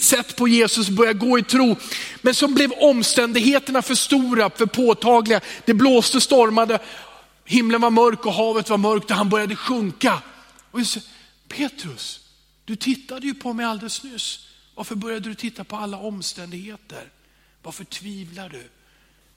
sett 0.00 0.36
på 0.36 0.48
Jesus 0.48 0.88
och 0.88 0.94
börjat 0.94 1.18
gå 1.18 1.38
i 1.38 1.42
tro. 1.42 1.76
Men 2.22 2.34
så 2.34 2.48
blev 2.48 2.72
omständigheterna 2.72 3.82
för 3.82 3.94
stora, 3.94 4.50
för 4.50 4.66
påtagliga. 4.66 5.40
Det 5.64 5.74
blåste, 5.74 6.20
stormade, 6.20 6.78
himlen 7.44 7.80
var 7.80 7.90
mörk 7.90 8.26
och 8.26 8.32
havet 8.32 8.70
var 8.70 8.78
mörkt 8.78 9.10
och 9.10 9.16
han 9.16 9.28
började 9.28 9.56
sjunka. 9.56 10.22
Och 10.70 10.80
jag 10.80 10.86
sa, 10.86 11.00
Petrus, 11.48 12.20
du 12.64 12.76
tittade 12.76 13.26
ju 13.26 13.34
på 13.34 13.52
mig 13.52 13.66
alldeles 13.66 14.04
nyss. 14.04 14.46
Varför 14.74 14.94
började 14.94 15.28
du 15.28 15.34
titta 15.34 15.64
på 15.64 15.76
alla 15.76 15.96
omständigheter? 15.96 17.10
Varför 17.64 17.84
tvivlar 17.84 18.48
du? 18.48 18.62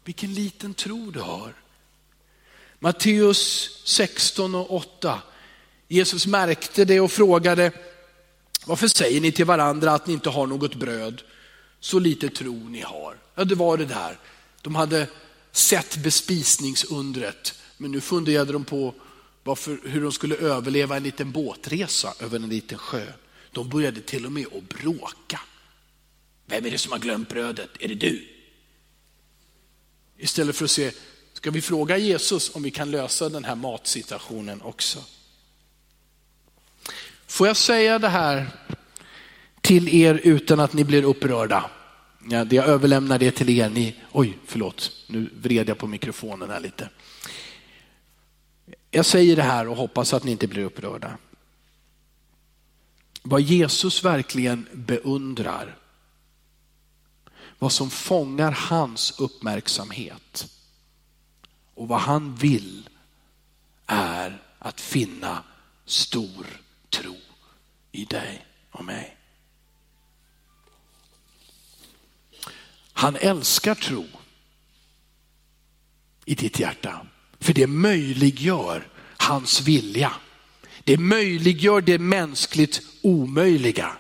Vilken 0.04 0.34
liten 0.34 0.74
tro 0.74 1.12
du 1.12 1.20
har. 1.20 1.54
Matteus 2.80 3.70
16 3.86 4.56
och 4.56 4.76
8. 4.76 5.22
Jesus 5.88 6.28
märkte 6.28 6.86
det 6.86 7.00
och 7.00 7.12
frågade, 7.12 7.72
varför 8.66 8.88
säger 8.88 9.22
ni 9.22 9.32
till 9.32 9.46
varandra 9.46 9.92
att 9.92 10.08
ni 10.08 10.14
inte 10.14 10.30
har 10.30 10.48
något 10.48 10.76
bröd? 10.76 11.22
Så 11.80 12.00
lite 12.00 12.30
tro 12.30 12.70
ni 12.70 12.82
har. 12.82 13.18
Ja, 13.36 13.44
det 13.44 13.56
var 13.56 13.78
det 13.78 13.86
där. 13.86 14.20
De 14.62 14.76
hade 14.76 15.08
sett 15.52 15.98
bespisningsundret, 15.98 17.54
men 17.78 17.92
nu 17.92 18.02
funderade 18.02 18.54
de 18.54 18.66
på 18.66 18.94
varför, 19.44 19.80
hur 19.84 20.02
de 20.02 20.12
skulle 20.12 20.36
överleva 20.36 20.98
en 20.98 21.04
liten 21.04 21.32
båtresa 21.32 22.14
över 22.20 22.36
en 22.36 22.50
liten 22.50 22.78
sjö. 22.78 23.06
De 23.52 23.70
började 23.70 24.02
till 24.02 24.26
och 24.26 24.32
med 24.32 24.46
att 24.46 24.70
bråka. 24.70 25.40
Vem 26.48 26.66
är 26.66 26.72
det 26.72 26.78
som 26.78 26.92
har 26.92 27.00
glömt 27.00 27.30
brödet? 27.30 27.70
Är 27.80 27.88
det 27.88 27.96
du? 27.96 28.28
Istället 30.18 30.56
för 30.56 30.66
att 30.66 30.72
se, 30.72 30.92
ska 31.34 31.52
vi 31.52 31.62
fråga 31.62 31.98
Jesus 31.98 32.56
om 32.56 32.64
vi 32.64 32.72
kan 32.72 32.92
lösa 32.92 33.30
den 33.30 33.44
här 33.44 33.56
matsituationen 33.56 34.62
också? 34.62 35.04
Får 37.28 37.48
jag 37.48 37.58
säga 37.58 38.00
det 38.00 38.10
här 38.10 38.48
till 39.62 39.96
er 39.96 40.22
utan 40.24 40.60
att 40.60 40.74
ni 40.74 40.84
blir 40.84 41.04
upprörda? 41.04 41.72
Ja, 42.30 42.46
jag 42.52 42.66
överlämnar 42.66 43.20
det 43.20 43.32
till 43.32 43.50
er. 43.50 43.70
Ni, 43.70 43.96
oj, 44.12 44.38
förlåt, 44.46 44.92
nu 45.08 45.30
vred 45.42 45.70
jag 45.70 45.78
på 45.78 45.88
mikrofonen 45.88 46.50
här 46.50 46.60
lite. 46.60 46.90
Jag 48.92 49.06
säger 49.06 49.36
det 49.36 49.42
här 49.42 49.68
och 49.68 49.78
hoppas 49.78 50.14
att 50.14 50.24
ni 50.24 50.32
inte 50.32 50.48
blir 50.48 50.64
upprörda. 50.64 51.18
Vad 53.22 53.42
Jesus 53.42 54.04
verkligen 54.04 54.68
beundrar, 54.74 55.77
vad 57.60 57.72
som 57.72 57.90
fångar 57.90 58.52
hans 58.52 59.20
uppmärksamhet 59.20 60.48
och 61.74 61.88
vad 61.88 62.00
han 62.00 62.36
vill 62.36 62.90
är 63.86 64.42
att 64.60 64.82
finna 64.82 65.44
stor 65.86 66.46
tro 66.90 67.16
i 67.92 68.06
dig 68.06 68.46
och 68.72 68.86
mig. 68.86 69.18
Han 72.94 73.16
älskar 73.16 73.76
tro 73.76 74.06
i 76.26 76.36
ditt 76.36 76.60
hjärta, 76.60 77.08
för 77.40 77.54
det 77.54 77.68
möjliggör 77.68 78.88
hans 79.18 79.62
vilja. 79.62 80.14
Det 80.84 80.98
möjliggör 80.98 81.82
det 81.82 82.00
mänskligt 82.00 82.82
omöjliga. 83.02 83.98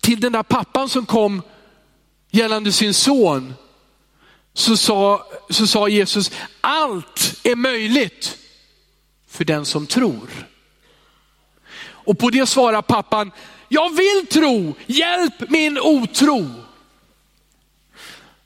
Till 0.00 0.20
den 0.20 0.32
där 0.32 0.42
pappan 0.42 0.88
som 0.88 1.06
kom 1.06 1.42
gällande 2.30 2.72
sin 2.72 2.94
son 2.94 3.54
så 4.54 4.76
sa, 4.76 5.26
så 5.50 5.66
sa 5.66 5.88
Jesus, 5.88 6.30
allt 6.60 7.40
är 7.42 7.56
möjligt 7.56 8.38
för 9.28 9.44
den 9.44 9.64
som 9.64 9.86
tror. 9.86 10.48
Och 11.80 12.18
på 12.18 12.30
det 12.30 12.46
svarar 12.46 12.82
pappan, 12.82 13.30
jag 13.68 13.96
vill 13.96 14.26
tro, 14.26 14.74
hjälp 14.86 15.50
min 15.50 15.78
otro. 15.78 16.50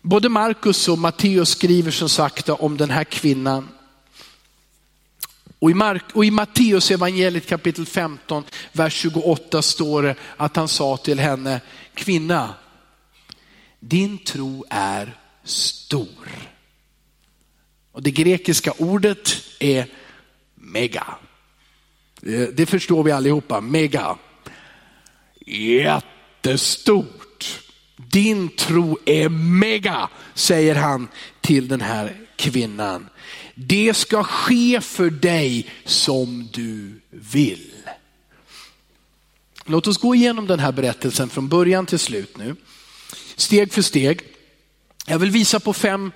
Både 0.01 0.29
Markus 0.29 0.89
och 0.89 0.99
Matteus 0.99 1.51
skriver 1.51 1.91
som 1.91 2.09
sagt 2.09 2.49
om 2.49 2.77
den 2.77 2.91
här 2.91 3.05
kvinnan. 3.05 3.69
Och 5.59 5.71
i, 5.71 5.75
Mark, 5.75 6.05
och 6.15 6.25
i 6.25 6.31
Matteus 6.31 6.91
evangeliet 6.91 7.47
kapitel 7.47 7.87
15, 7.87 8.45
vers 8.73 8.93
28 8.93 9.63
står 9.63 10.03
det 10.03 10.15
att 10.37 10.57
han 10.57 10.69
sa 10.69 10.97
till 10.97 11.19
henne, 11.19 11.61
kvinna, 11.95 12.55
din 13.85 14.19
tro 14.19 14.65
är 14.71 15.17
stor. 15.45 16.29
Och 17.93 18.03
det 18.03 18.11
grekiska 18.11 18.73
ordet 18.79 19.35
är 19.59 19.87
mega. 20.55 21.07
Eh, 22.27 22.49
det 22.55 22.67
förstår 22.67 23.03
vi 23.03 23.13
allihopa, 23.13 23.61
mega. 23.61 24.19
Jättestort. 25.47 27.61
Din 27.97 28.49
tro 28.49 28.99
är 29.05 29.29
mega, 29.29 30.09
säger 30.35 30.75
han 30.75 31.09
till 31.41 31.69
den 31.69 31.81
här 31.81 32.21
kvinnan. 32.37 33.09
Det 33.55 33.95
ska 33.95 34.25
ske 34.25 34.81
för 34.81 35.11
dig 35.11 35.71
som 35.85 36.49
du 36.53 37.01
vill. 37.11 37.73
Låt 39.65 39.87
oss 39.87 39.99
gå 39.99 40.15
igenom 40.15 40.47
den 40.47 40.59
här 40.59 40.73
berättelsen 40.73 41.29
från 41.29 41.49
början 41.49 41.87
till 41.87 41.99
slut 41.99 42.37
nu. 42.37 42.57
Steg 43.37 43.73
för 43.73 43.83
steg. 43.83 44.21
Jag 45.07 45.19
vill 45.19 45.31
visa 45.31 45.61
på 45.61 45.73
fem 45.73 46.13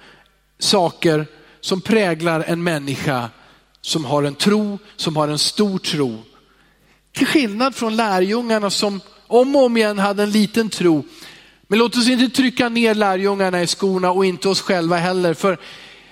saker 0.59 1.27
som 1.61 1.81
präglar 1.81 2.45
en 2.47 2.63
människa 2.63 3.31
som 3.81 4.05
har 4.05 4.23
en 4.23 4.35
tro, 4.35 4.79
som 4.97 5.17
har 5.17 5.29
en 5.29 5.39
stor 5.39 5.79
tro. 5.79 6.23
Till 7.13 7.27
skillnad 7.27 7.75
från 7.75 7.97
lärjungarna 7.97 8.71
som 8.71 9.01
om 9.27 9.57
och 9.57 9.65
om 9.65 9.77
igen 9.77 9.99
hade 9.99 10.23
en 10.23 10.31
liten 10.31 10.71
tro. 10.71 11.05
Men 11.69 11.79
låt 11.79 11.97
oss 11.97 12.09
inte 12.09 12.37
trycka 12.37 12.69
ner 12.69 12.95
lärjungarna 12.95 13.63
i 13.63 13.67
skorna 13.67 14.11
och 14.11 14.27
inte 14.27 14.49
oss 14.49 14.61
själva 14.61 14.97
heller. 14.97 15.35
För 15.35 15.59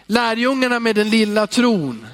lärjungarna 0.07 0.81
med 0.81 0.97
den 0.97 1.11
lilla 1.11 1.47
tron, 1.47 2.07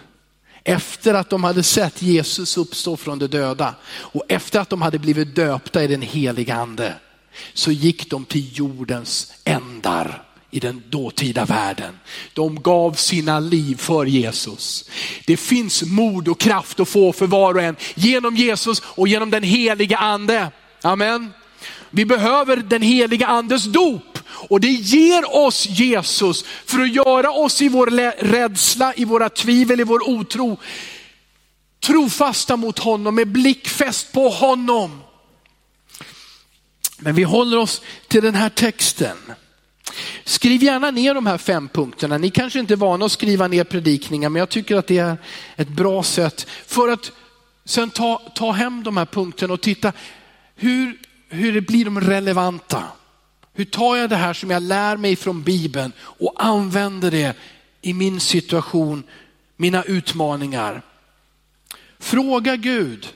efter 0.65 1.15
att 1.15 1.31
de 1.31 1.45
hade 1.45 1.63
sett 1.63 2.03
Jesus 2.03 2.57
uppstå 2.57 2.97
från 2.97 3.19
de 3.19 3.27
döda 3.27 3.75
och 3.91 4.25
efter 4.29 4.61
att 4.61 4.71
de 4.71 4.83
hade 4.83 4.99
blivit 4.99 5.35
döpta 5.35 5.85
i 5.85 5.87
den 5.87 6.03
heliga 6.03 6.55
ande, 6.55 6.95
så 7.55 7.73
gick 7.73 8.11
de 8.11 8.25
till 8.25 8.59
jordens 8.59 9.33
ändar 9.45 10.23
i 10.51 10.61
den 10.61 10.83
dåtida 10.89 11.45
världen. 11.45 11.99
De 12.35 12.63
gav 12.63 12.93
sina 12.93 13.41
liv 13.41 13.77
för 13.77 14.07
Jesus. 14.07 14.91
Det 15.27 15.37
finns 15.37 15.83
mod 15.83 16.29
och 16.29 16.41
kraft 16.41 16.81
att 16.81 16.89
få 16.89 17.13
för 17.13 17.27
var 17.27 17.55
och 17.55 17.63
en 17.63 17.77
genom 17.95 18.37
Jesus 18.37 18.83
och 18.85 19.09
genom 19.09 19.31
den 19.31 19.43
heliga 19.43 19.99
ande. 19.99 20.51
Amen. 20.83 21.33
Vi 21.91 22.05
behöver 22.05 22.57
den 22.57 22.83
heliga 22.83 23.27
andes 23.27 23.65
dop 23.65 24.19
och 24.49 24.61
det 24.61 24.69
ger 24.69 25.37
oss 25.37 25.67
Jesus 25.67 26.45
för 26.67 26.81
att 26.81 26.95
göra 26.95 27.31
oss 27.31 27.63
i 27.63 27.69
vår 27.69 27.87
rädsla, 28.25 28.95
i 28.95 29.05
våra 29.05 29.29
tvivel, 29.29 29.81
i 29.81 29.85
vår 29.85 30.09
otro 30.09 30.59
trofasta 31.81 32.57
mot 32.57 32.79
honom 32.79 33.15
med 33.15 33.29
blick 33.29 33.69
fäst 33.69 34.13
på 34.13 34.29
honom. 34.29 35.03
Men 37.01 37.15
vi 37.15 37.23
håller 37.23 37.57
oss 37.57 37.83
till 38.09 38.23
den 38.23 38.35
här 38.35 38.49
texten. 38.49 39.17
Skriv 40.25 40.63
gärna 40.63 40.91
ner 40.91 41.15
de 41.15 41.27
här 41.27 41.39
fem 41.39 41.69
punkterna. 41.69 42.19
Ni 42.19 42.31
kanske 42.31 42.59
inte 42.59 42.75
är 42.75 42.77
vana 42.77 43.05
att 43.05 43.13
skriva 43.13 43.49
ner 43.49 43.65
predikningar, 43.65 44.29
men 44.29 44.41
jag 44.41 44.49
tycker 44.49 44.77
att 44.77 44.87
det 44.87 44.99
är 44.99 45.17
ett 45.57 45.69
bra 45.69 46.03
sätt 46.03 46.47
för 46.67 46.89
att 46.89 47.13
sen 47.65 47.91
ta, 47.91 48.23
ta 48.35 48.53
hem 48.53 48.83
de 48.83 48.97
här 48.97 49.07
punkterna 49.07 49.55
och 49.55 49.61
titta 49.61 49.93
hur, 50.55 50.99
hur 51.29 51.61
blir 51.61 51.85
de 51.85 52.01
relevanta? 52.01 52.85
Hur 53.53 53.65
tar 53.65 53.97
jag 53.97 54.11
det 54.11 54.17
här 54.17 54.33
som 54.33 54.51
jag 54.51 54.63
lär 54.63 54.97
mig 54.97 55.17
från 55.17 55.43
Bibeln 55.43 55.93
och 56.01 56.45
använder 56.45 57.11
det 57.11 57.37
i 57.83 57.95
min 57.95 58.21
situation, 58.21 59.03
mina 59.57 59.83
utmaningar? 59.83 60.83
Fråga 61.99 62.57
Gud, 62.57 63.09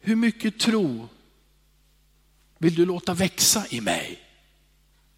hur 0.00 0.16
mycket 0.16 0.58
tro 0.58 1.08
vill 2.60 2.74
du 2.74 2.86
låta 2.86 3.14
växa 3.14 3.64
i 3.70 3.80
mig? 3.80 4.18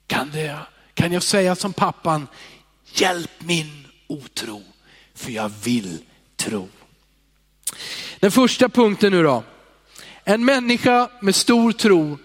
Kan, 0.06 0.30
det, 0.30 0.58
kan 0.94 1.12
jag 1.12 1.22
säga 1.22 1.54
som 1.54 1.72
pappan, 1.72 2.26
hjälp 2.94 3.30
min 3.38 3.86
otro, 4.06 4.62
för 5.14 5.30
jag 5.30 5.52
vill 5.64 5.98
tro. 6.36 6.68
Den 8.20 8.30
första 8.30 8.68
punkten 8.68 9.12
nu 9.12 9.22
då. 9.22 9.44
En 10.24 10.44
människa 10.44 11.10
med 11.20 11.34
stor 11.34 11.72
tro 11.72 12.18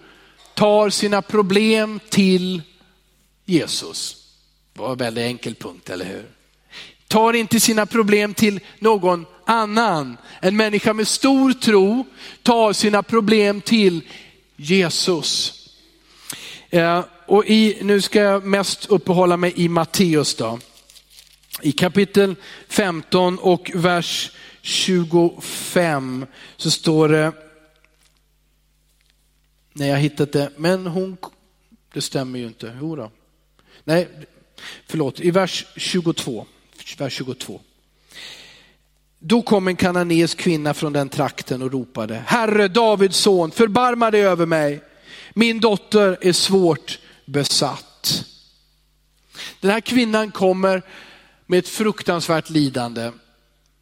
tar 0.54 0.90
sina 0.90 1.22
problem 1.22 2.00
till 2.08 2.62
Jesus. 3.44 4.16
Det 4.72 4.80
var 4.80 4.92
en 4.92 4.98
väldigt 4.98 5.24
enkel 5.24 5.54
punkt, 5.54 5.90
eller 5.90 6.04
hur? 6.04 6.26
Tar 7.08 7.32
inte 7.32 7.60
sina 7.60 7.86
problem 7.86 8.34
till 8.34 8.60
någon 8.78 9.26
annan. 9.46 10.16
En 10.40 10.56
människa 10.56 10.92
med 10.92 11.08
stor 11.08 11.52
tro 11.52 12.06
tar 12.42 12.72
sina 12.72 13.02
problem 13.02 13.60
till 13.60 14.02
Jesus. 14.60 15.54
Eh, 16.70 17.04
och 17.26 17.44
i, 17.46 17.78
nu 17.82 18.00
ska 18.00 18.20
jag 18.20 18.44
mest 18.44 18.86
uppehålla 18.86 19.36
mig 19.36 19.52
i 19.56 19.68
Matteus 19.68 20.34
då. 20.34 20.58
I 21.62 21.72
kapitel 21.72 22.34
15 22.68 23.38
och 23.38 23.70
vers 23.74 24.32
25 24.62 26.26
så 26.56 26.70
står 26.70 27.08
det, 27.08 27.32
nej 29.72 29.88
jag 29.88 29.98
hittat 29.98 30.32
det, 30.32 30.50
men 30.56 30.86
hon, 30.86 31.16
det 31.92 32.00
stämmer 32.00 32.38
ju 32.38 32.46
inte, 32.46 32.76
jo 32.80 32.96
då. 32.96 33.10
Nej, 33.84 34.08
förlåt, 34.86 35.20
i 35.20 35.30
vers 35.30 35.66
22. 35.76 36.46
Vers 36.98 37.12
22. 37.12 37.60
Då 39.18 39.42
kom 39.42 39.68
en 39.68 39.76
kananeisk 39.76 40.38
kvinna 40.38 40.74
från 40.74 40.92
den 40.92 41.08
trakten 41.08 41.62
och 41.62 41.72
ropade, 41.72 42.22
Herre 42.26 42.68
Davids 42.68 43.16
son, 43.16 43.50
förbarma 43.50 44.10
dig 44.10 44.22
över 44.22 44.46
mig. 44.46 44.80
Min 45.34 45.60
dotter 45.60 46.18
är 46.20 46.32
svårt 46.32 46.98
besatt. 47.24 48.24
Den 49.60 49.70
här 49.70 49.80
kvinnan 49.80 50.30
kommer 50.30 50.82
med 51.46 51.58
ett 51.58 51.68
fruktansvärt 51.68 52.50
lidande. 52.50 53.10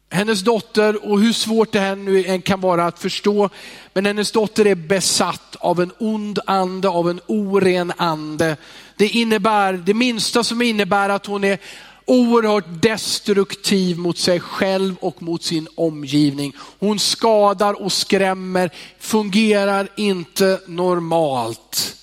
Hennes 0.09 0.41
dotter, 0.41 1.11
och 1.11 1.21
hur 1.21 1.33
svårt 1.33 1.71
det 1.71 1.79
här 1.79 1.95
nu 1.95 2.25
än 2.25 2.41
kan 2.41 2.61
vara 2.61 2.85
att 2.85 2.99
förstå, 2.99 3.49
men 3.93 4.05
hennes 4.05 4.31
dotter 4.31 4.67
är 4.67 4.75
besatt 4.75 5.55
av 5.59 5.81
en 5.81 5.91
ond 5.97 6.39
ande, 6.45 6.89
av 6.89 7.09
en 7.09 7.21
oren 7.27 7.93
ande. 7.97 8.57
Det 8.95 9.07
innebär, 9.07 9.73
det 9.73 9.93
minsta 9.93 10.43
som 10.43 10.61
innebär 10.61 11.09
att 11.09 11.25
hon 11.25 11.43
är 11.43 11.59
oerhört 12.07 12.81
destruktiv 12.81 13.97
mot 13.97 14.17
sig 14.17 14.39
själv 14.39 14.95
och 14.99 15.21
mot 15.21 15.43
sin 15.43 15.67
omgivning. 15.75 16.53
Hon 16.79 16.99
skadar 16.99 17.81
och 17.81 17.91
skrämmer, 17.91 18.69
fungerar 18.99 19.87
inte 19.97 20.59
normalt. 20.67 21.95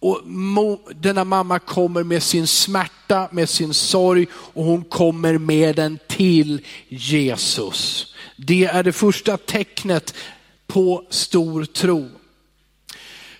Och 0.00 0.20
denna 0.94 1.24
mamma 1.24 1.58
kommer 1.58 2.02
med 2.02 2.22
sin 2.22 2.46
smärta, 2.46 3.28
med 3.32 3.48
sin 3.48 3.74
sorg 3.74 4.26
och 4.32 4.64
hon 4.64 4.84
kommer 4.84 5.38
med 5.38 5.76
den 5.76 5.98
till 6.08 6.60
Jesus. 6.88 8.14
Det 8.36 8.64
är 8.64 8.82
det 8.82 8.92
första 8.92 9.36
tecknet 9.36 10.14
på 10.66 11.04
stor 11.10 11.64
tro. 11.64 12.10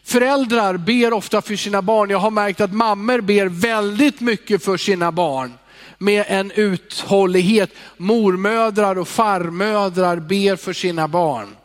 Föräldrar 0.05 0.77
ber 0.77 1.13
ofta 1.13 1.43
för 1.43 1.57
sina 1.57 1.83
barn. 1.83 2.11
Jag 2.11 2.19
har 2.19 2.31
märkt 2.31 2.61
att 2.61 2.73
mammor 2.73 3.21
ber 3.21 3.47
väldigt 3.47 4.21
mycket 4.21 4.65
för 4.65 4.77
sina 4.77 5.13
barn 5.13 5.53
med 5.99 6.25
en 6.29 6.51
uthållighet. 6.51 7.71
Mormödrar 7.97 8.99
och 8.99 9.09
farmödrar 9.09 10.17
ber 10.17 10.57
för 10.57 10.73
sina 10.73 11.09
barn. 11.09 11.57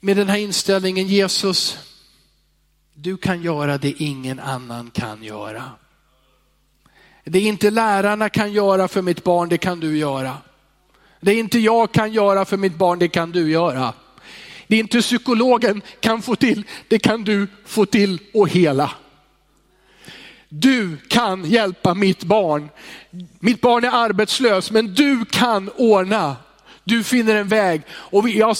Med 0.00 0.16
den 0.16 0.28
här 0.28 0.38
inställningen, 0.38 1.06
Jesus, 1.06 1.78
du 2.94 3.16
kan 3.16 3.42
göra 3.42 3.78
det 3.78 4.02
ingen 4.02 4.40
annan 4.40 4.90
kan 4.90 5.22
göra. 5.22 5.64
Det 7.24 7.40
inte 7.40 7.70
lärarna 7.70 8.28
kan 8.28 8.52
göra 8.52 8.88
för 8.88 9.02
mitt 9.02 9.24
barn, 9.24 9.48
det 9.48 9.58
kan 9.58 9.80
du 9.80 9.98
göra. 9.98 10.36
Det 11.20 11.34
inte 11.34 11.58
jag 11.58 11.92
kan 11.92 12.12
göra 12.12 12.44
för 12.44 12.56
mitt 12.56 12.74
barn, 12.74 12.98
det 12.98 13.08
kan 13.08 13.32
du 13.32 13.50
göra. 13.50 13.92
Det 14.66 14.76
inte 14.76 15.00
psykologen 15.00 15.82
kan 16.00 16.22
få 16.22 16.36
till, 16.36 16.64
det 16.88 16.98
kan 16.98 17.24
du 17.24 17.46
få 17.64 17.86
till 17.86 18.18
och 18.34 18.48
hela. 18.48 18.90
Du 20.48 20.96
kan 21.08 21.44
hjälpa 21.44 21.94
mitt 21.94 22.24
barn. 22.24 22.68
Mitt 23.38 23.60
barn 23.60 23.84
är 23.84 23.90
arbetslös, 23.90 24.70
men 24.70 24.94
du 24.94 25.24
kan 25.24 25.70
ordna. 25.76 26.36
Du 26.84 27.04
finner 27.04 27.34
en 27.34 27.48
väg. 27.48 27.82
Och 27.90 28.28
jag, 28.28 28.56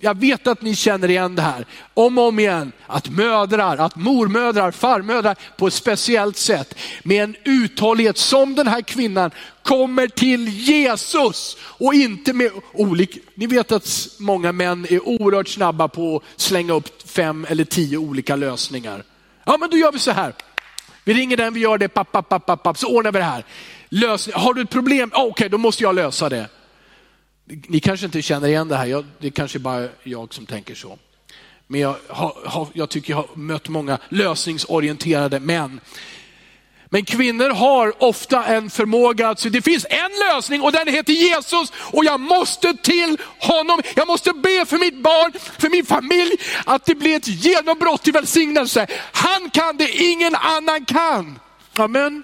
jag 0.00 0.20
vet 0.20 0.46
att 0.46 0.62
ni 0.62 0.74
känner 0.74 1.10
igen 1.10 1.34
det 1.34 1.42
här 1.42 1.66
om 1.94 2.18
och 2.18 2.28
om 2.28 2.38
igen. 2.38 2.72
Att 2.86 3.10
mödrar, 3.10 3.76
att 3.76 3.96
mormödrar, 3.96 4.70
farmödrar 4.70 5.36
på 5.56 5.66
ett 5.66 5.74
speciellt 5.74 6.36
sätt 6.36 6.74
med 7.02 7.24
en 7.24 7.36
uthållighet 7.44 8.18
som 8.18 8.54
den 8.54 8.66
här 8.66 8.82
kvinnan 8.82 9.30
kommer 9.62 10.08
till 10.08 10.48
Jesus 10.48 11.56
och 11.60 11.94
inte 11.94 12.32
med 12.32 12.50
olika, 12.72 13.20
ni 13.34 13.46
vet 13.46 13.72
att 13.72 14.08
många 14.18 14.52
män 14.52 14.86
är 14.90 15.08
oerhört 15.08 15.48
snabba 15.48 15.88
på 15.88 16.16
att 16.16 16.40
slänga 16.40 16.72
upp 16.72 17.10
fem 17.10 17.46
eller 17.48 17.64
tio 17.64 17.98
olika 17.98 18.36
lösningar. 18.36 19.04
Ja 19.44 19.56
men 19.60 19.70
då 19.70 19.76
gör 19.76 19.92
vi 19.92 19.98
så 19.98 20.10
här. 20.10 20.34
Vi 21.04 21.14
ringer 21.14 21.36
den, 21.36 21.54
vi 21.54 21.60
gör 21.60 21.78
det, 21.78 21.88
papp, 21.88 22.12
papp, 22.12 22.28
papp, 22.28 22.62
papp, 22.62 22.78
så 22.78 22.96
ordnar 22.96 23.12
vi 23.12 23.18
det 23.18 23.24
här. 23.24 23.44
Lös, 23.88 24.32
Har 24.32 24.54
du 24.54 24.62
ett 24.62 24.70
problem? 24.70 25.10
Okej, 25.14 25.30
okay, 25.30 25.48
då 25.48 25.58
måste 25.58 25.82
jag 25.82 25.94
lösa 25.94 26.28
det. 26.28 26.48
Ni 27.46 27.80
kanske 27.80 28.06
inte 28.06 28.22
känner 28.22 28.48
igen 28.48 28.68
det 28.68 28.76
här, 28.76 28.86
jag, 28.86 29.04
det 29.18 29.26
är 29.26 29.30
kanske 29.30 29.58
bara 29.58 29.88
jag 30.02 30.34
som 30.34 30.46
tänker 30.46 30.74
så. 30.74 30.98
Men 31.66 31.80
jag, 31.80 31.96
har, 32.08 32.36
har, 32.44 32.68
jag 32.72 32.88
tycker 32.88 33.12
jag 33.12 33.16
har 33.16 33.28
mött 33.34 33.68
många 33.68 33.98
lösningsorienterade 34.08 35.40
män 35.40 35.80
men 36.94 37.04
kvinnor 37.04 37.50
har 37.50 38.02
ofta 38.02 38.44
en 38.44 38.70
förmåga 38.70 39.28
att 39.28 39.40
säga, 39.40 39.52
det 39.52 39.62
finns 39.62 39.86
en 39.90 40.10
lösning 40.28 40.62
och 40.62 40.72
den 40.72 40.88
heter 40.88 41.12
Jesus 41.12 41.72
och 41.92 42.04
jag 42.04 42.20
måste 42.20 42.74
till 42.74 43.16
honom. 43.38 43.80
Jag 43.96 44.06
måste 44.06 44.32
be 44.32 44.66
för 44.66 44.78
mitt 44.78 45.02
barn, 45.02 45.32
för 45.58 45.68
min 45.70 45.86
familj, 45.86 46.32
att 46.66 46.86
det 46.86 46.94
blir 46.94 47.16
ett 47.16 47.28
genombrott 47.28 48.02
till 48.02 48.12
välsignelse. 48.12 48.86
Han 49.12 49.50
kan 49.50 49.76
det 49.76 49.90
ingen 49.90 50.34
annan 50.34 50.84
kan. 50.84 51.38
Amen. 51.74 52.22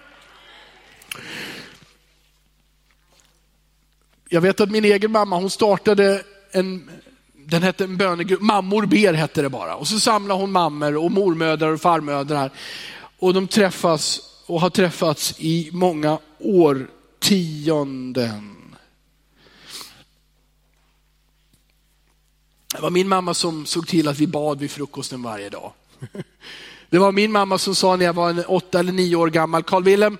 Jag 4.28 4.40
vet 4.40 4.60
att 4.60 4.70
min 4.70 4.84
egen 4.84 5.12
mamma, 5.12 5.36
hon 5.36 5.50
startade 5.50 6.22
en, 6.52 6.90
den 7.34 7.62
hette 7.62 7.84
en 7.84 7.96
bönegrupp, 7.96 8.40
Mammor 8.40 8.86
ber 8.86 9.12
hette 9.12 9.42
det 9.42 9.48
bara. 9.48 9.76
Och 9.76 9.88
så 9.88 10.00
samlade 10.00 10.40
hon 10.40 10.52
mammor 10.52 10.96
och 10.96 11.10
mormödrar 11.10 11.72
och 11.72 11.80
farmödrar. 11.80 12.50
Och 13.18 13.34
de 13.34 13.48
träffas 13.48 14.29
och 14.50 14.60
har 14.60 14.70
träffats 14.70 15.34
i 15.38 15.70
många 15.72 16.18
årtionden. 16.38 17.76
Det 22.74 22.80
var 22.80 22.90
min 22.90 23.08
mamma 23.08 23.34
som 23.34 23.66
såg 23.66 23.88
till 23.88 24.08
att 24.08 24.18
vi 24.18 24.26
bad 24.26 24.58
vid 24.58 24.70
frukosten 24.70 25.22
varje 25.22 25.48
dag. 25.50 25.72
Det 26.90 26.98
var 26.98 27.12
min 27.12 27.32
mamma 27.32 27.58
som 27.58 27.74
sa 27.74 27.96
när 27.96 28.04
jag 28.04 28.12
var 28.12 28.30
en 28.30 28.44
åtta 28.44 28.78
eller 28.78 28.92
nio 28.92 29.16
år 29.16 29.30
gammal, 29.30 29.62
Carl 29.62 29.84
Wilhelm, 29.84 30.18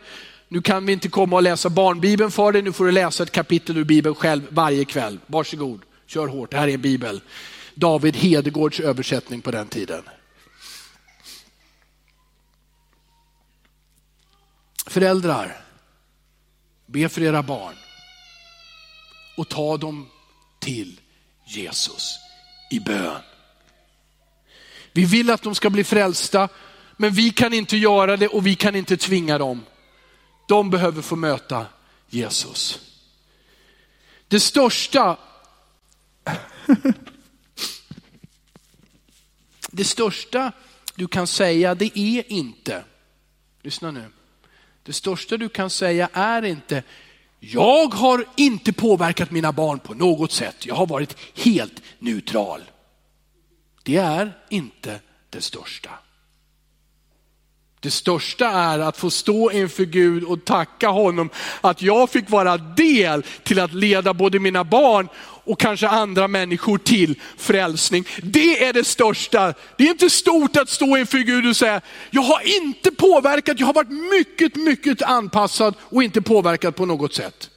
nu 0.48 0.62
kan 0.62 0.86
vi 0.86 0.92
inte 0.92 1.08
komma 1.08 1.36
och 1.36 1.42
läsa 1.42 1.70
barnbibeln 1.70 2.30
för 2.30 2.52
dig, 2.52 2.62
nu 2.62 2.72
får 2.72 2.84
du 2.84 2.92
läsa 2.92 3.22
ett 3.22 3.32
kapitel 3.32 3.76
ur 3.76 3.84
bibeln 3.84 4.14
själv 4.14 4.42
varje 4.48 4.84
kväll. 4.84 5.18
Varsågod, 5.26 5.80
kör 6.06 6.26
hårt, 6.26 6.50
det 6.50 6.56
här 6.56 6.68
är 6.68 6.74
en 6.74 6.80
bibel. 6.80 7.20
David 7.74 8.16
Hedegårds 8.16 8.80
översättning 8.80 9.40
på 9.40 9.50
den 9.50 9.66
tiden. 9.66 10.02
Föräldrar, 14.90 15.64
be 16.86 17.08
för 17.08 17.22
era 17.22 17.42
barn 17.42 17.74
och 19.36 19.48
ta 19.48 19.76
dem 19.76 20.08
till 20.58 21.00
Jesus 21.44 22.18
i 22.70 22.80
bön. 22.80 23.22
Vi 24.92 25.04
vill 25.04 25.30
att 25.30 25.42
de 25.42 25.54
ska 25.54 25.70
bli 25.70 25.84
frälsta, 25.84 26.48
men 26.96 27.12
vi 27.12 27.30
kan 27.30 27.52
inte 27.52 27.76
göra 27.76 28.16
det 28.16 28.28
och 28.28 28.46
vi 28.46 28.54
kan 28.54 28.76
inte 28.76 28.96
tvinga 28.96 29.38
dem. 29.38 29.64
De 30.48 30.70
behöver 30.70 31.02
få 31.02 31.16
möta 31.16 31.66
Jesus. 32.08 32.80
Det 34.28 34.40
största 34.40 35.18
det 39.70 39.84
största 39.84 40.52
du 40.94 41.08
kan 41.08 41.26
säga 41.26 41.74
det 41.74 41.98
är 41.98 42.32
inte, 42.32 42.84
lyssna 43.62 43.90
nu, 43.90 44.10
det 44.82 44.92
största 44.92 45.36
du 45.36 45.48
kan 45.48 45.70
säga 45.70 46.08
är 46.12 46.44
inte, 46.44 46.82
jag 47.40 47.94
har 47.94 48.24
inte 48.36 48.72
påverkat 48.72 49.30
mina 49.30 49.52
barn 49.52 49.78
på 49.78 49.94
något 49.94 50.32
sätt. 50.32 50.66
Jag 50.66 50.74
har 50.74 50.86
varit 50.86 51.16
helt 51.34 51.82
neutral. 51.98 52.60
Det 53.82 53.96
är 53.96 54.32
inte 54.48 55.00
det 55.30 55.40
största. 55.40 55.90
Det 57.80 57.90
största 57.90 58.48
är 58.48 58.78
att 58.78 58.96
få 58.96 59.10
stå 59.10 59.50
inför 59.50 59.84
Gud 59.84 60.24
och 60.24 60.44
tacka 60.44 60.88
honom 60.88 61.30
att 61.60 61.82
jag 61.82 62.10
fick 62.10 62.30
vara 62.30 62.56
del 62.56 63.22
till 63.42 63.60
att 63.60 63.74
leda 63.74 64.14
både 64.14 64.38
mina 64.38 64.64
barn 64.64 65.08
och 65.50 65.58
kanske 65.58 65.88
andra 65.88 66.28
människor 66.28 66.78
till 66.78 67.14
frälsning. 67.36 68.04
Det 68.22 68.64
är 68.64 68.72
det 68.72 68.84
största. 68.84 69.54
Det 69.78 69.84
är 69.84 69.88
inte 69.88 70.10
stort 70.10 70.56
att 70.56 70.68
stå 70.68 70.96
inför 70.96 71.18
Gud 71.18 71.46
och 71.46 71.56
säga, 71.56 71.80
jag 72.10 72.22
har 72.22 72.62
inte 72.62 72.90
påverkat, 72.90 73.60
jag 73.60 73.66
har 73.66 73.74
varit 73.74 73.90
mycket, 73.90 74.56
mycket 74.56 75.02
anpassad 75.02 75.74
och 75.80 76.02
inte 76.02 76.22
påverkat 76.22 76.76
på 76.76 76.86
något 76.86 77.14
sätt. 77.14 77.50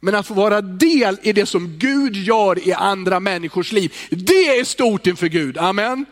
Men 0.00 0.14
att 0.14 0.26
få 0.26 0.34
vara 0.34 0.60
del 0.60 1.18
i 1.22 1.32
det 1.32 1.46
som 1.46 1.78
Gud 1.78 2.16
gör 2.16 2.68
i 2.68 2.72
andra 2.72 3.20
människors 3.20 3.72
liv, 3.72 3.94
det 4.10 4.58
är 4.58 4.64
stort 4.64 5.06
inför 5.06 5.26
Gud. 5.26 5.58
Amen. 5.58 6.06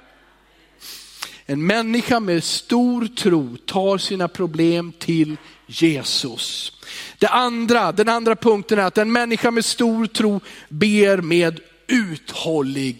En 1.46 1.66
människa 1.66 2.20
med 2.20 2.44
stor 2.44 3.06
tro 3.06 3.56
tar 3.56 3.98
sina 3.98 4.28
problem 4.28 4.92
till 4.98 5.36
Jesus. 5.68 6.72
Det 7.18 7.28
andra, 7.28 7.92
den 7.92 8.08
andra 8.08 8.36
punkten 8.36 8.78
är 8.78 8.82
att 8.82 8.98
en 8.98 9.12
människa 9.12 9.50
med 9.50 9.64
stor 9.64 10.06
tro 10.06 10.40
ber 10.68 11.16
med 11.16 11.60
uthållighet. 11.86 12.98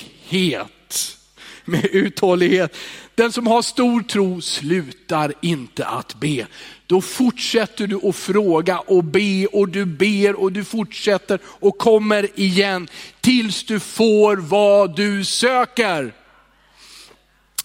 Med 1.65 1.85
uthållighet. 1.85 2.77
Den 3.15 3.33
som 3.33 3.47
har 3.47 3.63
stor 3.63 4.03
tro 4.03 4.41
slutar 4.41 5.33
inte 5.43 5.87
att 5.87 6.15
be. 6.15 6.47
Då 6.87 7.01
fortsätter 7.01 7.87
du 7.87 8.09
att 8.09 8.17
fråga 8.17 8.79
och 8.79 9.05
be 9.05 9.47
och 9.47 9.69
du 9.69 9.85
ber 9.85 10.35
och 10.35 10.53
du 10.53 10.65
fortsätter 10.65 11.39
och 11.45 11.79
kommer 11.79 12.41
igen 12.41 12.89
tills 13.21 13.65
du 13.65 13.81
får 13.81 14.37
vad 14.37 14.97
du 14.97 15.25
söker. 15.25 16.13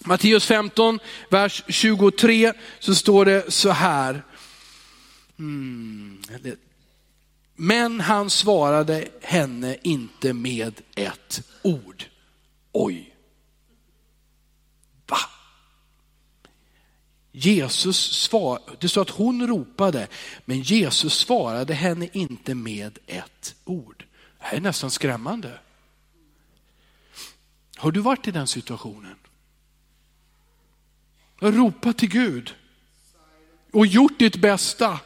Matteus 0.00 0.46
15, 0.46 0.98
vers 1.30 1.62
23 1.68 2.52
så 2.78 2.94
står 2.94 3.24
det 3.24 3.52
så 3.52 3.70
här. 3.70 4.22
Mm. 5.38 6.22
Men 7.54 8.00
han 8.00 8.30
svarade 8.30 9.08
henne 9.22 9.76
inte 9.82 10.32
med 10.32 10.80
ett 10.94 11.42
ord. 11.62 12.04
Oj. 12.72 13.14
Va? 15.06 15.18
Jesus 17.32 17.98
svarade, 17.98 18.76
det 18.80 18.88
står 18.88 19.02
att 19.02 19.10
hon 19.10 19.46
ropade, 19.46 20.08
men 20.44 20.62
Jesus 20.62 21.14
svarade 21.14 21.74
henne 21.74 22.08
inte 22.12 22.54
med 22.54 22.98
ett 23.06 23.54
ord. 23.64 24.04
Det 24.38 24.44
här 24.44 24.56
är 24.56 24.60
nästan 24.60 24.90
skrämmande. 24.90 25.58
Har 27.76 27.92
du 27.92 28.00
varit 28.00 28.28
i 28.28 28.30
den 28.30 28.46
situationen? 28.46 29.16
Du 31.38 31.46
har 31.46 31.52
ropat 31.52 31.98
till 31.98 32.08
Gud 32.08 32.54
och 33.72 33.86
gjort 33.86 34.18
ditt 34.18 34.36
bästa. 34.36 35.00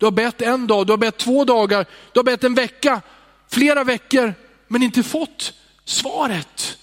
Du 0.00 0.06
har 0.06 0.10
bett 0.10 0.42
en 0.42 0.66
dag, 0.66 0.86
du 0.86 0.92
har 0.92 0.98
bett 0.98 1.16
två 1.16 1.44
dagar, 1.44 1.86
du 2.12 2.18
har 2.18 2.24
bett 2.24 2.44
en 2.44 2.54
vecka, 2.54 3.02
flera 3.48 3.84
veckor, 3.84 4.34
men 4.68 4.82
inte 4.82 5.02
fått 5.02 5.52
svaret. 5.84 6.78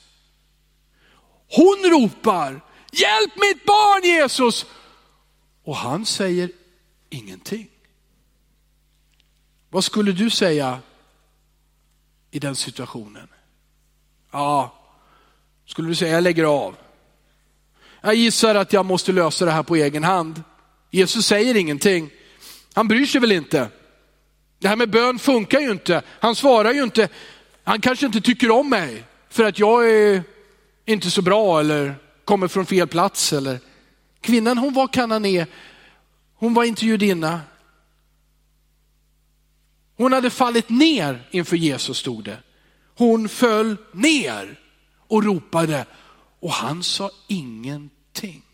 Hon 1.50 1.92
ropar, 1.92 2.62
hjälp 2.92 3.36
mitt 3.36 3.66
barn 3.66 4.04
Jesus! 4.04 4.66
Och 5.64 5.76
han 5.76 6.06
säger 6.06 6.52
ingenting. 7.10 7.70
Vad 9.70 9.84
skulle 9.84 10.12
du 10.12 10.30
säga 10.30 10.80
i 12.32 12.40
den 12.40 12.56
situationen? 12.56 13.28
Ja, 14.32 14.76
skulle 15.66 15.88
du 15.88 15.96
säga 15.96 16.14
jag 16.14 16.24
lägger 16.24 16.44
av? 16.44 16.76
Jag 18.02 18.16
gissar 18.16 18.56
att 18.56 18.74
jag 18.74 18.86
måste 18.86 19.12
lösa 19.12 19.46
det 19.46 19.52
här 19.52 19.64
på 19.64 19.76
egen 19.76 20.04
hand. 20.04 20.44
Jesus 20.92 21.26
säger 21.26 21.56
ingenting. 21.56 22.10
Han 22.78 22.88
bryr 22.88 23.06
sig 23.06 23.22
väl 23.22 23.32
inte. 23.32 23.70
Det 24.60 24.68
här 24.68 24.76
med 24.76 24.90
bön 24.90 25.20
funkar 25.20 25.60
ju 25.60 25.72
inte. 25.72 26.02
Han 26.20 26.36
svarar 26.36 26.72
ju 26.72 26.84
inte. 26.84 27.10
Han 27.64 27.82
kanske 27.82 28.06
inte 28.06 28.22
tycker 28.22 28.52
om 28.52 28.70
mig 28.70 29.04
för 29.30 29.44
att 29.44 29.60
jag 29.60 29.92
är 29.92 30.24
inte 30.86 31.12
så 31.12 31.22
bra 31.22 31.60
eller 31.60 31.96
kommer 32.26 32.48
från 32.48 32.66
fel 32.66 32.88
plats. 32.88 33.34
Eller. 33.34 33.60
Kvinnan 34.22 34.58
hon 34.58 34.74
var 34.74 34.88
kanané, 34.88 35.46
hon 36.36 36.54
var 36.54 36.64
inte 36.64 36.86
judinna. 36.86 37.42
Hon 39.96 40.14
hade 40.14 40.30
fallit 40.30 40.70
ner 40.70 41.28
inför 41.32 41.58
Jesus 41.58 41.98
stod 41.98 42.24
det. 42.24 42.38
Hon 42.98 43.30
föll 43.30 43.78
ner 43.94 44.60
och 45.08 45.24
ropade 45.24 45.86
och 46.40 46.52
han 46.52 46.84
sa 46.84 47.12
ingenting. 47.28 48.47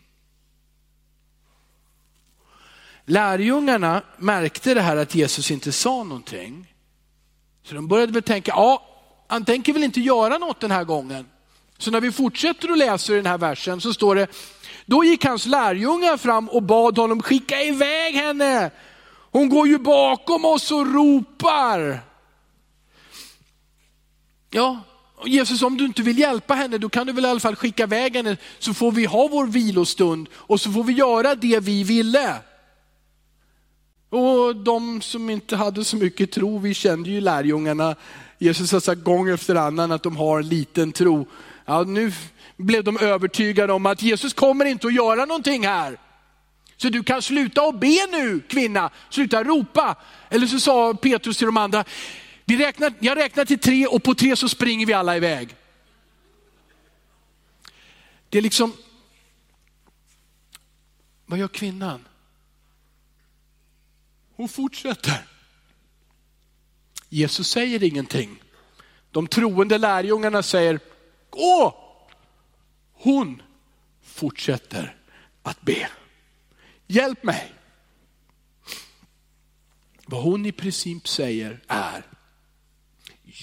Lärjungarna 3.06 4.02
märkte 4.16 4.74
det 4.74 4.80
här 4.80 4.96
att 4.96 5.14
Jesus 5.14 5.50
inte 5.50 5.72
sa 5.72 6.04
någonting. 6.04 6.74
Så 7.62 7.74
de 7.74 7.88
började 7.88 8.12
väl 8.12 8.22
tänka, 8.22 8.52
ja, 8.56 8.82
han 9.28 9.44
tänker 9.44 9.72
väl 9.72 9.84
inte 9.84 10.00
göra 10.00 10.38
något 10.38 10.60
den 10.60 10.70
här 10.70 10.84
gången. 10.84 11.26
Så 11.78 11.90
när 11.90 12.00
vi 12.00 12.12
fortsätter 12.12 12.68
att 12.68 12.78
läsa 12.78 13.12
i 13.12 13.16
den 13.16 13.26
här 13.26 13.38
versen 13.38 13.80
så 13.80 13.94
står 13.94 14.14
det, 14.14 14.26
då 14.86 15.04
gick 15.04 15.24
hans 15.24 15.46
lärjungar 15.46 16.16
fram 16.16 16.48
och 16.48 16.62
bad 16.62 16.98
honom 16.98 17.22
skicka 17.22 17.62
iväg 17.62 18.14
henne. 18.14 18.70
Hon 19.30 19.48
går 19.48 19.68
ju 19.68 19.78
bakom 19.78 20.44
oss 20.44 20.70
och 20.70 20.94
ropar. 20.94 22.00
Ja, 24.50 24.80
Jesus 25.26 25.62
om 25.62 25.76
du 25.76 25.84
inte 25.84 26.02
vill 26.02 26.18
hjälpa 26.18 26.54
henne 26.54 26.78
då 26.78 26.88
kan 26.88 27.06
du 27.06 27.12
väl 27.12 27.24
i 27.24 27.28
alla 27.28 27.40
fall 27.40 27.56
skicka 27.56 27.82
iväg 27.82 28.16
henne 28.16 28.36
så 28.58 28.74
får 28.74 28.92
vi 28.92 29.04
ha 29.04 29.28
vår 29.28 29.46
vilostund 29.46 30.28
och 30.34 30.60
så 30.60 30.72
får 30.72 30.84
vi 30.84 30.92
göra 30.92 31.34
det 31.34 31.60
vi 31.60 31.84
ville. 31.84 32.34
Och 34.14 34.56
de 34.56 35.02
som 35.02 35.30
inte 35.30 35.56
hade 35.56 35.84
så 35.84 35.96
mycket 35.96 36.32
tro, 36.32 36.58
vi 36.58 36.74
kände 36.74 37.10
ju 37.10 37.20
lärjungarna, 37.20 37.96
Jesus 38.38 38.72
har 38.72 38.80
sagt 38.80 39.04
gång 39.04 39.28
efter 39.28 39.54
annan 39.54 39.92
att 39.92 40.02
de 40.02 40.16
har 40.16 40.38
en 40.38 40.48
liten 40.48 40.92
tro. 40.92 41.26
Ja, 41.64 41.82
nu 41.82 42.12
blev 42.56 42.84
de 42.84 42.98
övertygade 42.98 43.72
om 43.72 43.86
att 43.86 44.02
Jesus 44.02 44.34
kommer 44.34 44.64
inte 44.64 44.86
att 44.86 44.94
göra 44.94 45.24
någonting 45.24 45.66
här. 45.66 45.98
Så 46.76 46.88
du 46.88 47.02
kan 47.02 47.22
sluta 47.22 47.62
och 47.62 47.78
be 47.78 48.06
nu 48.12 48.40
kvinna, 48.40 48.90
sluta 49.10 49.44
ropa. 49.44 49.96
Eller 50.30 50.46
så 50.46 50.60
sa 50.60 50.94
Petrus 50.94 51.38
till 51.38 51.46
de 51.46 51.56
andra, 51.56 51.84
vi 52.44 52.56
räknar, 52.56 52.92
jag 53.00 53.18
räknar 53.18 53.44
till 53.44 53.58
tre 53.58 53.86
och 53.86 54.02
på 54.02 54.14
tre 54.14 54.36
så 54.36 54.48
springer 54.48 54.86
vi 54.86 54.92
alla 54.92 55.16
iväg. 55.16 55.56
Det 58.28 58.38
är 58.38 58.42
liksom, 58.42 58.72
vad 61.26 61.38
gör 61.38 61.48
kvinnan? 61.48 62.04
Hon 64.36 64.48
fortsätter. 64.48 65.26
Jesus 67.08 67.48
säger 67.48 67.82
ingenting. 67.82 68.42
De 69.10 69.26
troende 69.26 69.78
lärjungarna 69.78 70.42
säger, 70.42 70.80
gå! 71.30 71.80
Hon 72.92 73.42
fortsätter 74.02 74.96
att 75.42 75.60
be. 75.62 75.88
Hjälp 76.86 77.22
mig. 77.22 77.52
Vad 80.06 80.22
hon 80.22 80.46
i 80.46 80.52
princip 80.52 81.08
säger 81.08 81.60
är, 81.68 82.06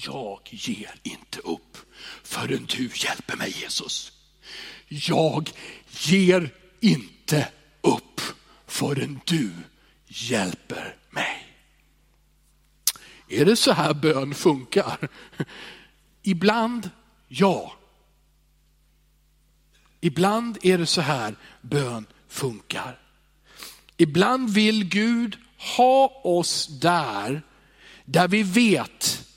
jag 0.06 0.40
ger 0.52 0.96
inte 1.04 1.40
upp 1.40 1.78
förrän 2.24 2.66
du 2.66 2.84
hjälper 2.84 3.38
mig 3.38 3.56
Jesus. 3.62 4.12
Jag 4.88 5.52
ger 6.10 6.54
inte 6.80 7.48
upp 7.82 8.22
förrän 8.68 9.20
du 9.26 9.52
hjälper 10.12 10.96
mig. 11.10 11.48
Är 13.28 13.46
det 13.46 13.56
så 13.56 13.72
här 13.72 13.94
bön 13.94 14.34
funkar? 14.34 15.10
Ibland 16.22 16.90
ja. 17.28 17.74
Ibland 20.02 20.58
är 20.62 20.78
det 20.78 20.86
så 20.86 21.02
här 21.02 21.36
bön 21.62 22.06
funkar. 22.28 23.00
Ibland 23.98 24.50
vill 24.50 24.90
Gud 24.90 25.38
ha 25.78 26.22
oss 26.24 26.68
där, 26.68 27.42
där 28.06 28.28
vi 28.28 28.44
vet 28.44 29.28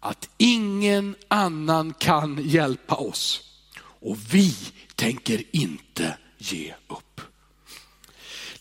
att 0.00 0.28
ingen 0.36 1.16
annan 1.28 1.94
kan 1.94 2.48
hjälpa 2.48 2.94
oss. 2.94 3.40
Och 3.78 4.16
vi 4.34 4.56
tänker 4.94 5.56
inte 5.56 6.18
ge 6.38 6.74
upp. 6.88 7.13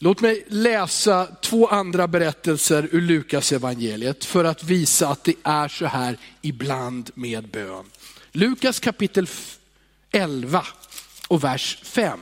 Låt 0.04 0.22
mig 0.22 0.44
läsa 0.48 1.28
två 1.42 1.68
andra 1.68 2.08
berättelser 2.08 2.90
ur 2.92 3.02
Lukas 3.02 3.52
evangeliet 3.52 4.26
för 4.26 4.44
att 4.44 4.64
visa 4.64 5.08
att 5.08 5.24
det 5.24 5.36
är 5.44 5.68
så 5.68 5.86
här 5.86 6.18
ibland 6.42 7.12
med 7.14 7.48
bön. 7.48 7.86
Lukas 8.32 8.80
kapitel 8.80 9.28
11 10.12 10.66
och 11.28 11.44
vers 11.44 11.80
5. 11.84 12.20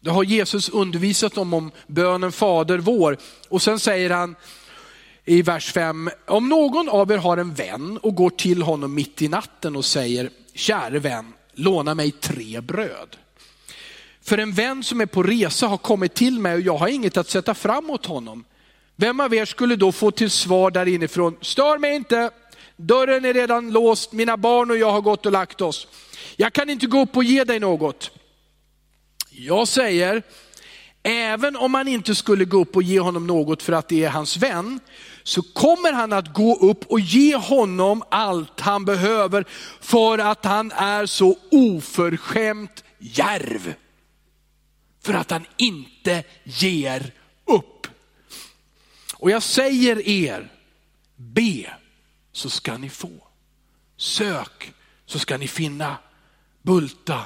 Det 0.00 0.10
har 0.10 0.24
Jesus 0.24 0.68
undervisat 0.68 1.34
dem 1.34 1.54
om 1.54 1.70
bönen 1.86 2.32
Fader 2.32 2.78
vår 2.78 3.18
och 3.48 3.62
sen 3.62 3.78
säger 3.78 4.10
han 4.10 4.36
i 5.24 5.42
vers 5.42 5.72
5, 5.72 6.10
om 6.26 6.48
någon 6.48 6.88
av 6.88 7.12
er 7.12 7.18
har 7.18 7.36
en 7.36 7.54
vän 7.54 7.98
och 8.02 8.14
går 8.14 8.30
till 8.30 8.62
honom 8.62 8.94
mitt 8.94 9.22
i 9.22 9.28
natten 9.28 9.76
och 9.76 9.84
säger, 9.84 10.30
käre 10.54 10.98
vän, 10.98 11.32
låna 11.54 11.94
mig 11.94 12.10
tre 12.10 12.60
bröd. 12.60 13.16
För 14.22 14.38
en 14.38 14.52
vän 14.52 14.84
som 14.84 15.00
är 15.00 15.06
på 15.06 15.22
resa 15.22 15.66
har 15.66 15.78
kommit 15.78 16.14
till 16.14 16.38
mig 16.38 16.54
och 16.54 16.60
jag 16.60 16.76
har 16.76 16.88
inget 16.88 17.16
att 17.16 17.30
sätta 17.30 17.54
fram 17.54 17.90
åt 17.90 18.06
honom. 18.06 18.44
Vem 18.96 19.20
av 19.20 19.34
er 19.34 19.44
skulle 19.44 19.76
då 19.76 19.92
få 19.92 20.10
till 20.10 20.30
svar 20.30 20.70
där 20.70 20.88
inifrån, 20.88 21.36
stör 21.40 21.78
mig 21.78 21.94
inte, 21.94 22.30
dörren 22.76 23.24
är 23.24 23.34
redan 23.34 23.70
låst, 23.70 24.12
mina 24.12 24.36
barn 24.36 24.70
och 24.70 24.76
jag 24.76 24.90
har 24.90 25.00
gått 25.00 25.26
och 25.26 25.32
lagt 25.32 25.60
oss. 25.60 25.88
Jag 26.36 26.52
kan 26.52 26.70
inte 26.70 26.86
gå 26.86 27.00
upp 27.00 27.16
och 27.16 27.24
ge 27.24 27.44
dig 27.44 27.60
något. 27.60 28.10
Jag 29.30 29.68
säger, 29.68 30.22
även 31.02 31.56
om 31.56 31.72
man 31.72 31.88
inte 31.88 32.14
skulle 32.14 32.44
gå 32.44 32.60
upp 32.60 32.76
och 32.76 32.82
ge 32.82 33.00
honom 33.00 33.26
något 33.26 33.62
för 33.62 33.72
att 33.72 33.88
det 33.88 34.04
är 34.04 34.10
hans 34.10 34.36
vän, 34.36 34.80
så 35.22 35.42
kommer 35.42 35.92
han 35.92 36.12
att 36.12 36.34
gå 36.34 36.56
upp 36.56 36.84
och 36.86 37.00
ge 37.00 37.36
honom 37.36 38.02
allt 38.10 38.60
han 38.60 38.84
behöver 38.84 39.44
för 39.80 40.18
att 40.18 40.44
han 40.44 40.72
är 40.72 41.06
så 41.06 41.38
oförskämt 41.50 42.84
järv. 42.98 43.74
För 45.02 45.14
att 45.14 45.30
han 45.30 45.46
inte 45.56 46.24
ger 46.44 47.14
upp. 47.44 47.86
Och 49.14 49.30
jag 49.30 49.42
säger 49.42 50.08
er, 50.08 50.52
be 51.16 51.70
så 52.32 52.50
ska 52.50 52.78
ni 52.78 52.88
få. 52.88 53.28
Sök 53.96 54.72
så 55.06 55.18
ska 55.18 55.36
ni 55.36 55.48
finna. 55.48 55.96
Bulta 56.62 57.24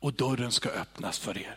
och 0.00 0.12
dörren 0.12 0.52
ska 0.52 0.68
öppnas 0.68 1.18
för 1.18 1.38
er. 1.38 1.56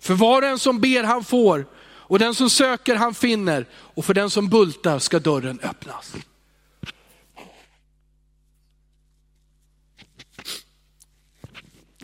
För 0.00 0.14
var 0.14 0.42
och 0.42 0.48
en 0.48 0.58
som 0.58 0.80
ber 0.80 1.04
han 1.04 1.24
får 1.24 1.66
och 2.08 2.18
den 2.18 2.34
som 2.34 2.50
söker 2.50 2.96
han 2.96 3.14
finner 3.14 3.66
och 3.72 4.04
för 4.04 4.14
den 4.14 4.30
som 4.30 4.48
bultar 4.48 4.98
ska 4.98 5.18
dörren 5.18 5.60
öppnas. 5.62 6.14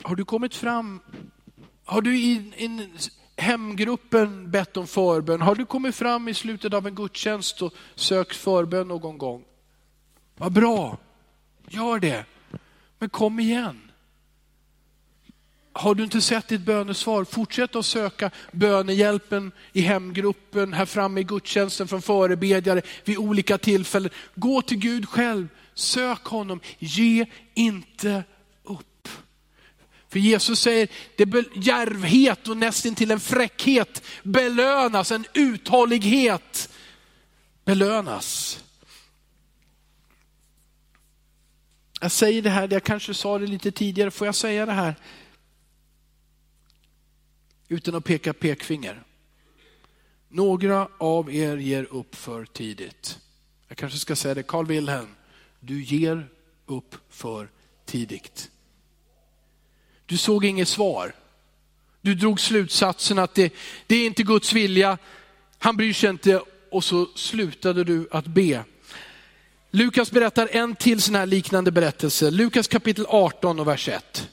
Har 0.03 0.17
du 0.17 0.25
kommit 0.25 0.55
fram, 0.55 1.01
har 1.85 2.01
du 2.01 2.17
i, 2.19 2.33
i 2.57 2.89
hemgruppen 3.37 4.51
bett 4.51 4.77
om 4.77 4.87
förbön? 4.87 5.41
Har 5.41 5.55
du 5.55 5.67
kommit 5.67 5.95
fram 5.95 6.29
i 6.29 6.35
slutet 6.35 6.75
av 6.75 6.87
en 6.87 6.95
gudstjänst 6.95 7.63
och 7.63 7.75
sökt 7.95 8.37
förbön 8.37 8.89
någon 8.89 9.19
gång? 9.19 9.45
Vad 10.37 10.53
bra, 10.53 10.99
gör 11.69 11.99
det. 11.99 12.25
Men 12.99 13.11
kom 13.11 13.41
igen. 13.41 13.84
Har 15.77 15.95
du 15.95 16.05
inte 16.05 16.21
sett 16.21 16.49
ditt 16.49 16.61
bönesvar, 16.61 17.25
fortsätt 17.25 17.77
att 17.77 17.87
söka 17.87 18.31
bönehjälpen 18.53 19.53
i 19.73 19.81
hemgruppen, 19.81 20.73
här 20.73 20.87
framme 20.87 21.21
i 21.21 21.25
gudstjänsten 21.25 21.89
från 21.89 22.03
förebedjare 22.03 22.83
vid 23.05 23.19
olika 23.19 23.59
tillfällen. 23.59 24.11
Gå 24.35 24.63
till 24.63 24.79
Gud 24.79 25.09
själv, 25.09 25.49
sök 25.75 26.25
honom, 26.25 26.61
ge 26.79 27.27
inte 27.55 28.25
upp. 28.65 29.09
För 30.09 30.19
Jesus 30.19 30.61
säger, 30.61 30.89
det 31.17 31.25
djärvhet 31.55 32.49
och 32.49 32.57
nästan 32.57 32.95
till 32.95 33.11
en 33.11 33.21
fräckhet 33.21 34.03
belönas, 34.23 35.13
en 35.13 35.25
uthållighet 35.33 36.69
belönas. 37.65 38.61
Jag 42.01 42.13
säger 42.13 42.43
det 42.43 42.51
här, 42.51 42.69
jag 42.73 42.83
kanske 42.83 43.15
sa 43.15 43.39
det 43.39 43.47
lite 43.47 43.73
tidigare, 43.73 44.11
får 44.11 44.27
jag 44.27 44.35
säga 44.35 44.67
det 44.67 44.73
här? 44.73 44.95
Utan 47.69 47.95
att 47.95 48.05
peka 48.05 48.33
pekfinger. 48.33 49.03
Några 50.29 50.89
av 50.99 51.35
er 51.35 51.57
ger 51.57 51.85
upp 51.91 52.15
för 52.15 52.45
tidigt. 52.45 53.19
Jag 53.69 53.79
kanske 53.79 53.99
ska 53.99 54.17
säga 54.17 54.35
det, 54.35 54.43
Carl 54.43 54.67
Wilhelm, 54.67 55.15
du 55.61 55.83
ger 55.83 56.29
upp 56.67 56.97
för 57.11 57.49
tidigt. 57.85 58.51
Du 60.07 60.17
såg 60.17 60.45
inget 60.45 60.69
svar. 60.69 61.15
Du 62.01 62.15
drog 62.15 62.41
slutsatsen 62.41 63.19
att 63.19 63.35
det, 63.35 63.53
det 63.87 63.97
är 63.97 64.07
inte 64.07 64.23
Guds 64.23 64.53
vilja, 64.53 64.99
han 65.59 65.77
bryr 65.77 65.93
sig 65.93 66.11
inte 66.11 66.43
och 66.71 66.85
så 66.85 67.07
slutade 67.15 67.85
du 67.85 68.09
att 68.11 68.27
be. 68.27 68.65
Lukas 69.71 70.11
berättar 70.11 70.49
en 70.53 70.77
till 70.77 71.03
sån 71.03 71.15
här 71.15 71.27
liknande 71.27 71.71
berättelse. 71.71 72.31
Lukas 72.31 72.69
kapitel 72.69 73.07
18 73.09 73.61
och 73.61 73.69
vers 73.69 73.89
1. 73.89 74.29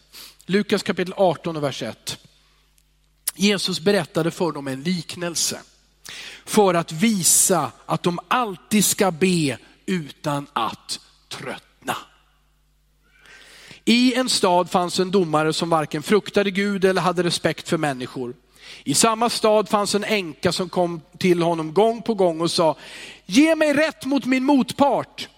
Lukas 0.45 0.83
kapitel 0.83 1.13
18 1.17 1.57
och 1.57 1.63
vers 1.63 1.83
1. 1.83 2.19
Jesus 3.41 3.79
berättade 3.79 4.31
för 4.31 4.51
dem 4.51 4.67
en 4.67 4.83
liknelse 4.83 5.61
för 6.45 6.73
att 6.73 6.91
visa 6.91 7.71
att 7.85 8.03
de 8.03 8.19
alltid 8.27 8.85
ska 8.85 9.11
be 9.11 9.57
utan 9.85 10.47
att 10.53 10.99
tröttna. 11.29 11.97
I 13.85 14.13
en 14.13 14.29
stad 14.29 14.71
fanns 14.71 14.99
en 14.99 15.11
domare 15.11 15.53
som 15.53 15.69
varken 15.69 16.03
fruktade 16.03 16.51
Gud 16.51 16.85
eller 16.85 17.01
hade 17.01 17.23
respekt 17.23 17.69
för 17.69 17.77
människor. 17.77 18.33
I 18.83 18.93
samma 18.93 19.29
stad 19.29 19.69
fanns 19.69 19.95
en 19.95 20.03
änka 20.03 20.51
som 20.51 20.69
kom 20.69 21.01
till 21.17 21.41
honom 21.41 21.73
gång 21.73 22.01
på 22.01 22.13
gång 22.13 22.41
och 22.41 22.51
sa, 22.51 22.77
ge 23.25 23.55
mig 23.55 23.73
rätt 23.73 24.05
mot 24.05 24.25
min 24.25 24.43
motpart. 24.43 25.29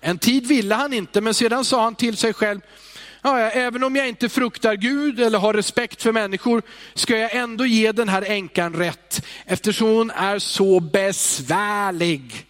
En 0.00 0.18
tid 0.18 0.46
ville 0.46 0.74
han 0.74 0.92
inte, 0.92 1.20
men 1.20 1.34
sedan 1.34 1.64
sa 1.64 1.82
han 1.82 1.94
till 1.94 2.16
sig 2.16 2.32
själv, 2.32 2.60
ja, 3.24 3.38
även 3.38 3.84
om 3.84 3.96
jag 3.96 4.08
inte 4.08 4.28
fruktar 4.28 4.74
Gud 4.74 5.20
eller 5.20 5.38
har 5.38 5.54
respekt 5.54 6.02
för 6.02 6.12
människor, 6.12 6.62
ska 6.94 7.18
jag 7.18 7.34
ändå 7.36 7.66
ge 7.66 7.92
den 7.92 8.08
här 8.08 8.22
änkan 8.22 8.74
rätt, 8.74 9.26
eftersom 9.44 9.88
hon 9.88 10.10
är 10.10 10.38
så 10.38 10.80
besvärlig. 10.80 12.46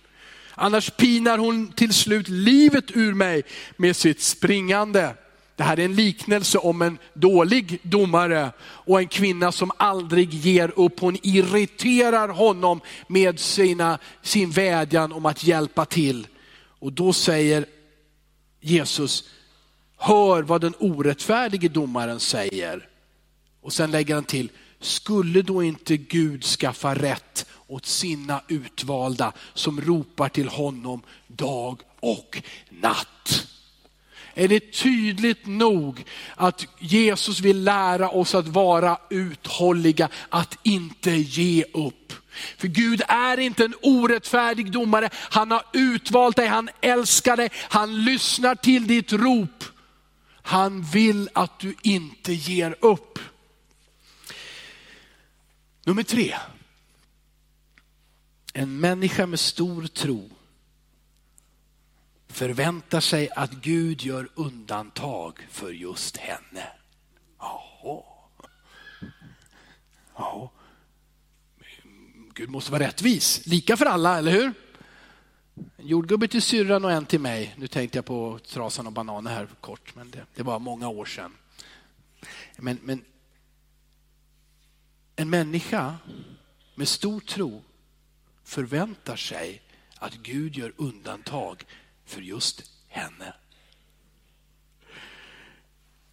Annars 0.55 0.91
pinar 0.91 1.39
hon 1.39 1.73
till 1.73 1.95
slut 1.95 2.29
livet 2.29 2.85
ur 2.97 3.15
mig 3.15 3.43
med 3.77 3.97
sitt 3.97 4.21
springande. 4.21 5.15
Det 5.57 5.63
här 5.63 5.79
är 5.79 5.85
en 5.85 5.95
liknelse 5.95 6.59
om 6.59 6.83
en 6.83 6.99
dålig 7.15 7.79
domare 7.83 8.51
och 8.61 9.01
en 9.01 9.09
kvinna 9.09 9.53
som 9.53 9.71
aldrig 9.77 10.35
ger 10.35 10.73
upp. 10.77 11.01
Hon 11.01 11.19
irriterar 11.23 12.29
honom 12.29 12.81
med 13.09 13.41
sina, 13.41 13.99
sin 14.23 14.51
vädjan 14.51 15.13
om 15.13 15.27
att 15.27 15.45
hjälpa 15.45 15.85
till. 15.85 16.27
Och 16.79 16.93
då 16.93 17.13
säger 17.13 17.67
Jesus, 18.61 19.25
hör 20.05 20.43
vad 20.43 20.61
den 20.61 20.75
orättfärdige 20.79 21.69
domaren 21.69 22.21
säger. 22.21 22.89
Och 23.61 23.73
sen 23.73 23.91
lägger 23.91 24.15
han 24.15 24.25
till, 24.25 24.51
skulle 24.81 25.43
då 25.43 25.63
inte 25.63 25.97
Gud 25.97 26.45
skaffa 26.45 26.95
rätt 26.95 27.47
åt 27.67 27.87
sina 27.87 28.41
utvalda 28.49 29.33
som 29.55 29.81
ropar 29.81 30.29
till 30.29 30.49
honom 30.49 31.03
dag 31.27 31.81
och 32.01 32.43
natt? 32.71 33.47
Är 34.35 34.49
det 34.49 34.73
tydligt 34.73 35.47
nog 35.47 36.05
att 36.35 36.67
Jesus 36.79 37.41
vill 37.41 37.65
lära 37.65 38.11
oss 38.11 38.35
att 38.35 38.49
vara 38.49 38.99
uthålliga, 39.11 40.09
att 40.29 40.59
inte 40.63 41.11
ge 41.11 41.65
upp. 41.75 42.13
För 42.59 42.69
Gud 42.69 43.03
är 43.09 43.39
inte 43.41 43.65
en 43.65 43.75
orättfärdig 43.83 44.73
domare, 44.73 45.11
han 45.15 45.51
har 45.51 45.63
utvalt 45.73 46.37
dig, 46.37 46.47
han 46.47 46.71
älskar 46.81 47.37
dig, 47.37 47.49
han 47.55 48.05
lyssnar 48.05 48.55
till 48.55 48.87
ditt 48.87 49.13
rop. 49.13 49.65
Han 50.47 50.83
vill 50.83 51.29
att 51.35 51.59
du 51.59 51.75
inte 51.83 52.33
ger 52.33 52.77
upp. 52.81 53.19
Nummer 55.85 56.03
tre. 56.03 56.35
En 58.53 58.81
människa 58.81 59.27
med 59.27 59.41
stor 59.41 59.87
tro 59.87 60.31
förväntar 62.29 63.01
sig 63.01 63.29
att 63.37 63.51
Gud 63.51 64.03
gör 64.03 64.29
undantag 64.35 65.47
för 65.51 65.71
just 65.71 66.17
henne. 66.17 66.69
Jaha. 67.39 68.03
Ja. 70.17 70.53
Gud 72.35 72.51
måste 72.51 72.73
vara 72.73 72.83
rättvis, 72.83 73.47
lika 73.47 73.77
för 73.77 73.87
alla, 73.87 74.19
eller 74.19 74.33
hur? 74.33 74.53
En 75.57 75.87
jordgubbe 75.87 76.29
till 76.29 76.43
syrran 76.43 76.85
och 76.85 76.93
en 76.93 77.07
till 77.07 77.21
mig. 77.21 77.55
Nu 77.59 77.67
tänkte 77.67 77.99
jag 77.99 78.05
på 78.05 78.39
trasan 78.47 78.87
och 78.87 78.93
bananer 78.93 79.31
här 79.31 79.49
kort, 79.61 79.95
men 79.97 80.11
det, 80.11 80.27
det 80.35 80.43
var 80.43 80.59
många 80.59 80.89
år 80.89 81.05
sedan. 81.05 81.33
Men, 82.57 82.79
men 82.83 83.05
en 85.17 85.31
människa 85.31 85.97
med 86.75 86.89
stor 86.89 87.21
tro 87.21 87.63
förväntar 88.45 89.17
sig 89.17 89.63
att 89.99 90.15
Gud 90.15 90.57
gör 90.57 90.73
undantag 90.77 91.65
för 92.05 92.21
just 92.21 92.71
henne. 92.89 93.35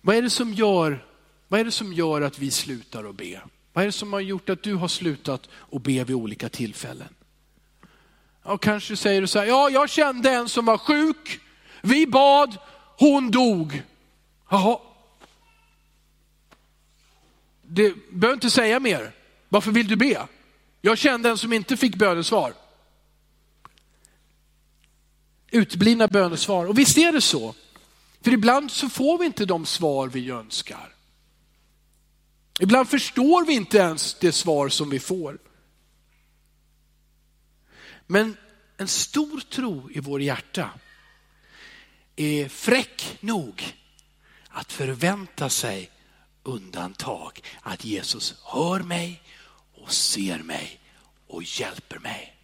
Vad 0.01 0.15
är 0.15 0.21
det 0.21 0.29
som 0.29 0.53
gör, 0.53 1.05
vad 1.47 1.59
är 1.59 1.65
det 1.65 1.71
som 1.71 1.93
gör 1.93 2.21
att 2.21 2.39
vi 2.39 2.51
slutar 2.51 3.03
att 3.03 3.15
be? 3.15 3.41
Vad 3.73 3.81
är 3.81 3.85
det 3.85 3.91
som 3.91 4.13
har 4.13 4.19
gjort 4.19 4.49
att 4.49 4.63
du 4.63 4.75
har 4.75 4.87
slutat 4.87 5.49
att 5.71 5.83
be 5.83 6.03
vid 6.03 6.15
olika 6.15 6.49
tillfällen? 6.49 7.15
Och 8.43 8.61
kanske 8.61 8.97
säger 8.97 9.21
du 9.21 9.27
så 9.27 9.39
här, 9.39 9.45
ja 9.45 9.69
jag 9.69 9.89
kände 9.89 10.31
en 10.31 10.49
som 10.49 10.65
var 10.65 10.77
sjuk, 10.77 11.39
vi 11.81 12.07
bad, 12.07 12.57
hon 12.97 13.31
dog. 13.31 13.83
Jaha. 14.49 14.79
Du 17.61 17.95
behöver 18.11 18.33
inte 18.33 18.49
säga 18.49 18.79
mer. 18.79 19.11
Varför 19.49 19.71
vill 19.71 19.87
du 19.87 19.95
be? 19.95 20.27
Jag 20.81 20.97
kände 20.97 21.29
en 21.29 21.37
som 21.37 21.53
inte 21.53 21.77
fick 21.77 21.95
bönesvar. 21.95 22.53
Utblivna 25.51 26.07
bönesvar. 26.07 26.65
Och 26.65 26.79
visst 26.79 26.97
är 26.97 27.11
det 27.11 27.21
så. 27.21 27.55
För 28.21 28.31
ibland 28.31 28.71
så 28.71 28.89
får 28.89 29.17
vi 29.17 29.25
inte 29.25 29.45
de 29.45 29.65
svar 29.65 30.07
vi 30.07 30.29
önskar. 30.29 30.95
Ibland 32.59 32.89
förstår 32.89 33.45
vi 33.45 33.53
inte 33.53 33.77
ens 33.77 34.13
det 34.13 34.31
svar 34.31 34.69
som 34.69 34.89
vi 34.89 34.99
får. 34.99 35.37
Men 38.11 38.37
en 38.77 38.87
stor 38.87 39.39
tro 39.39 39.91
i 39.91 39.99
vår 39.99 40.21
hjärta 40.21 40.69
är 42.15 42.49
fräck 42.49 43.17
nog 43.19 43.75
att 44.49 44.71
förvänta 44.71 45.49
sig 45.49 45.89
undantag. 46.43 47.43
Att 47.61 47.85
Jesus 47.85 48.35
hör 48.43 48.79
mig 48.79 49.21
och 49.73 49.93
ser 49.93 50.39
mig 50.39 50.79
och 51.27 51.43
hjälper 51.43 51.99
mig. 51.99 52.37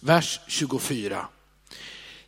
Vers 0.00 0.40
24. 0.48 1.28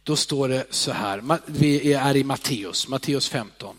Då 0.02 0.16
står 0.16 0.48
det 0.48 0.66
så 0.70 0.92
här, 0.92 1.38
vi 1.46 1.92
är 1.92 2.16
i 2.16 2.24
Matteus, 2.24 2.88
Matteus 2.88 3.28
15. 3.28 3.78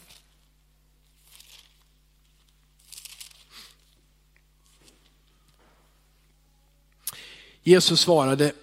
Jesus 7.67 8.01
svarade, 8.01 8.53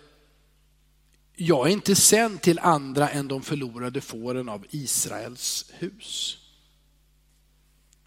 jag 1.36 1.68
är 1.68 1.72
inte 1.72 1.94
sänd 1.94 2.42
till 2.42 2.58
andra 2.58 3.08
än 3.08 3.28
de 3.28 3.42
förlorade 3.42 4.00
fåren 4.00 4.48
av 4.48 4.66
Israels 4.70 5.70
hus. 5.78 6.38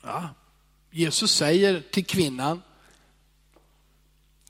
Ja. 0.03 0.29
Jesus 0.91 1.31
säger 1.31 1.83
till 1.91 2.05
kvinnan, 2.05 2.61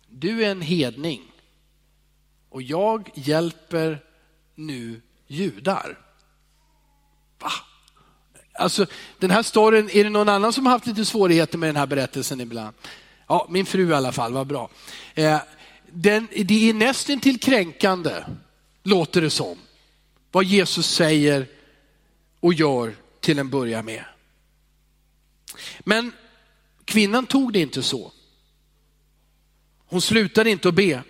du 0.07 0.45
är 0.45 0.51
en 0.51 0.61
hedning 0.61 1.21
och 2.49 2.61
jag 2.61 3.09
hjälper 3.13 4.03
nu 4.55 5.01
judar. 5.27 5.99
Va? 7.39 7.51
Alltså 8.53 8.85
den 9.19 9.31
här 9.31 9.43
storyn, 9.43 9.89
är 9.93 10.03
det 10.03 10.09
någon 10.09 10.29
annan 10.29 10.53
som 10.53 10.65
har 10.65 10.73
haft 10.73 10.87
lite 10.87 11.05
svårigheter 11.05 11.57
med 11.57 11.69
den 11.69 11.75
här 11.75 11.87
berättelsen 11.87 12.41
ibland? 12.41 12.75
Ja, 13.27 13.47
min 13.49 13.65
fru 13.65 13.89
i 13.89 13.93
alla 13.93 14.11
fall, 14.11 14.33
vad 14.33 14.47
bra. 14.47 14.69
Eh, 15.13 15.39
den, 15.95 16.27
det 16.45 16.69
är 16.69 16.73
nästan 16.73 17.19
till 17.19 17.39
kränkande, 17.39 18.23
låter 18.83 19.21
det 19.21 19.29
som, 19.29 19.57
vad 20.31 20.45
Jesus 20.45 20.87
säger 20.87 21.47
och 22.39 22.53
gör 22.53 22.95
till 23.19 23.39
en 23.39 23.49
början 23.49 23.85
med. 23.85 24.05
Men 25.79 26.11
kvinnan 26.85 27.25
tog 27.25 27.53
det 27.53 27.59
inte 27.59 27.83
så. 27.83 28.11
Hon 29.77 30.01
slutade 30.01 30.49
inte 30.49 30.69
att 30.69 30.75
be. 30.75 31.03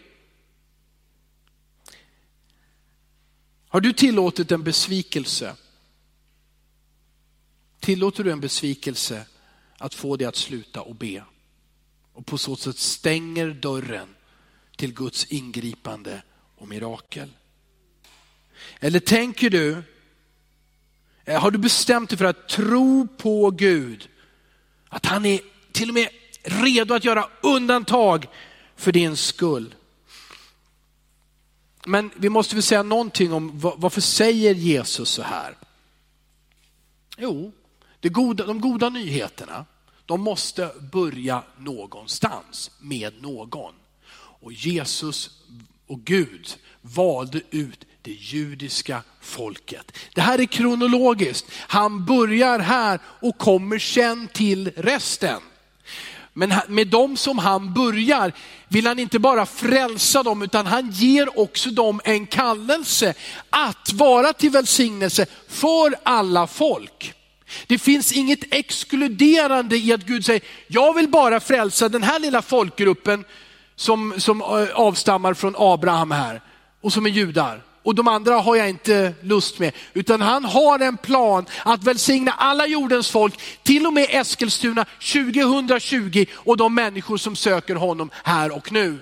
Har 3.67 3.81
du 3.81 3.93
tillåtit 3.93 4.51
en 4.51 4.63
besvikelse? 4.63 5.55
Tillåter 7.79 8.23
du 8.23 8.31
en 8.31 8.39
besvikelse 8.39 9.25
att 9.77 9.93
få 9.93 10.17
dig 10.17 10.27
att 10.27 10.35
sluta 10.35 10.81
och 10.81 10.95
be? 10.95 11.23
Och 12.13 12.25
på 12.25 12.37
så 12.37 12.55
sätt 12.55 12.77
stänger 12.77 13.49
dörren 13.49 14.15
till 14.75 14.93
Guds 14.93 15.25
ingripande 15.25 16.21
och 16.55 16.67
mirakel. 16.67 17.29
Eller 18.79 18.99
tänker 18.99 19.49
du, 19.49 19.83
eh, 21.25 21.41
har 21.41 21.51
du 21.51 21.57
bestämt 21.57 22.09
dig 22.09 22.17
för 22.17 22.25
att 22.25 22.49
tro 22.49 23.07
på 23.07 23.51
Gud? 23.51 24.09
Att 24.89 25.05
han 25.05 25.25
är 25.25 25.39
till 25.71 25.89
och 25.89 25.93
med 25.93 26.09
redo 26.43 26.93
att 26.93 27.05
göra 27.05 27.29
undantag 27.41 28.27
för 28.75 28.91
din 28.91 29.17
skull. 29.17 29.75
Men 31.85 32.11
vi 32.15 32.29
måste 32.29 32.55
väl 32.55 32.63
säga 32.63 32.83
någonting 32.83 33.33
om 33.33 33.59
varför 33.59 34.01
säger 34.01 34.53
Jesus 34.53 35.09
så 35.09 35.21
här? 35.21 35.57
Jo, 37.17 37.51
det 37.99 38.09
goda, 38.09 38.45
de 38.45 38.61
goda 38.61 38.89
nyheterna, 38.89 39.65
de 40.05 40.21
måste 40.21 40.71
börja 40.91 41.43
någonstans 41.57 42.71
med 42.79 43.21
någon. 43.21 43.73
Och 44.45 44.53
Jesus 44.53 45.29
och 45.87 45.99
Gud 45.99 46.55
valde 46.81 47.41
ut 47.51 47.85
det 48.01 48.11
judiska 48.11 49.01
folket. 49.21 49.91
Det 50.13 50.21
här 50.21 50.39
är 50.39 50.45
kronologiskt. 50.45 51.45
Han 51.51 52.05
börjar 52.05 52.59
här 52.59 52.99
och 53.05 53.37
kommer 53.37 53.79
sen 53.79 54.27
till 54.27 54.71
resten. 54.75 55.41
Men 56.33 56.53
med 56.67 56.87
dem 56.87 57.17
som 57.17 57.39
han 57.39 57.73
börjar 57.73 58.33
vill 58.67 58.87
han 58.87 58.99
inte 58.99 59.19
bara 59.19 59.45
frälsa 59.45 60.23
dem 60.23 60.41
utan 60.41 60.65
han 60.65 60.91
ger 60.91 61.39
också 61.39 61.69
dem 61.69 62.01
en 62.03 62.27
kallelse 62.27 63.13
att 63.49 63.93
vara 63.93 64.33
till 64.33 64.49
välsignelse 64.49 65.25
för 65.47 65.95
alla 66.03 66.47
folk. 66.47 67.13
Det 67.67 67.79
finns 67.79 68.11
inget 68.11 68.53
exkluderande 68.53 69.77
i 69.77 69.93
att 69.93 70.05
Gud 70.05 70.25
säger, 70.25 70.41
jag 70.67 70.93
vill 70.93 71.07
bara 71.07 71.39
frälsa 71.39 71.89
den 71.89 72.03
här 72.03 72.19
lilla 72.19 72.41
folkgruppen 72.41 73.25
som, 73.75 74.13
som 74.17 74.41
eh, 74.41 74.47
avstammar 74.73 75.33
från 75.33 75.55
Abraham 75.57 76.11
här 76.11 76.41
och 76.81 76.93
som 76.93 77.05
är 77.05 77.09
judar 77.09 77.61
och 77.85 77.95
de 77.95 78.07
andra 78.07 78.35
har 78.35 78.55
jag 78.55 78.69
inte 78.69 79.13
lust 79.21 79.59
med. 79.59 79.71
Utan 79.93 80.21
han 80.21 80.45
har 80.45 80.79
en 80.79 80.97
plan 80.97 81.45
att 81.65 81.83
välsigna 81.83 82.31
alla 82.31 82.67
jordens 82.67 83.11
folk, 83.11 83.39
till 83.63 83.87
och 83.87 83.93
med 83.93 84.07
Eskilstuna 84.09 84.85
2020 85.13 86.25
och 86.33 86.57
de 86.57 86.75
människor 86.75 87.17
som 87.17 87.35
söker 87.35 87.75
honom 87.75 88.09
här 88.23 88.55
och 88.55 88.71
nu. 88.71 88.99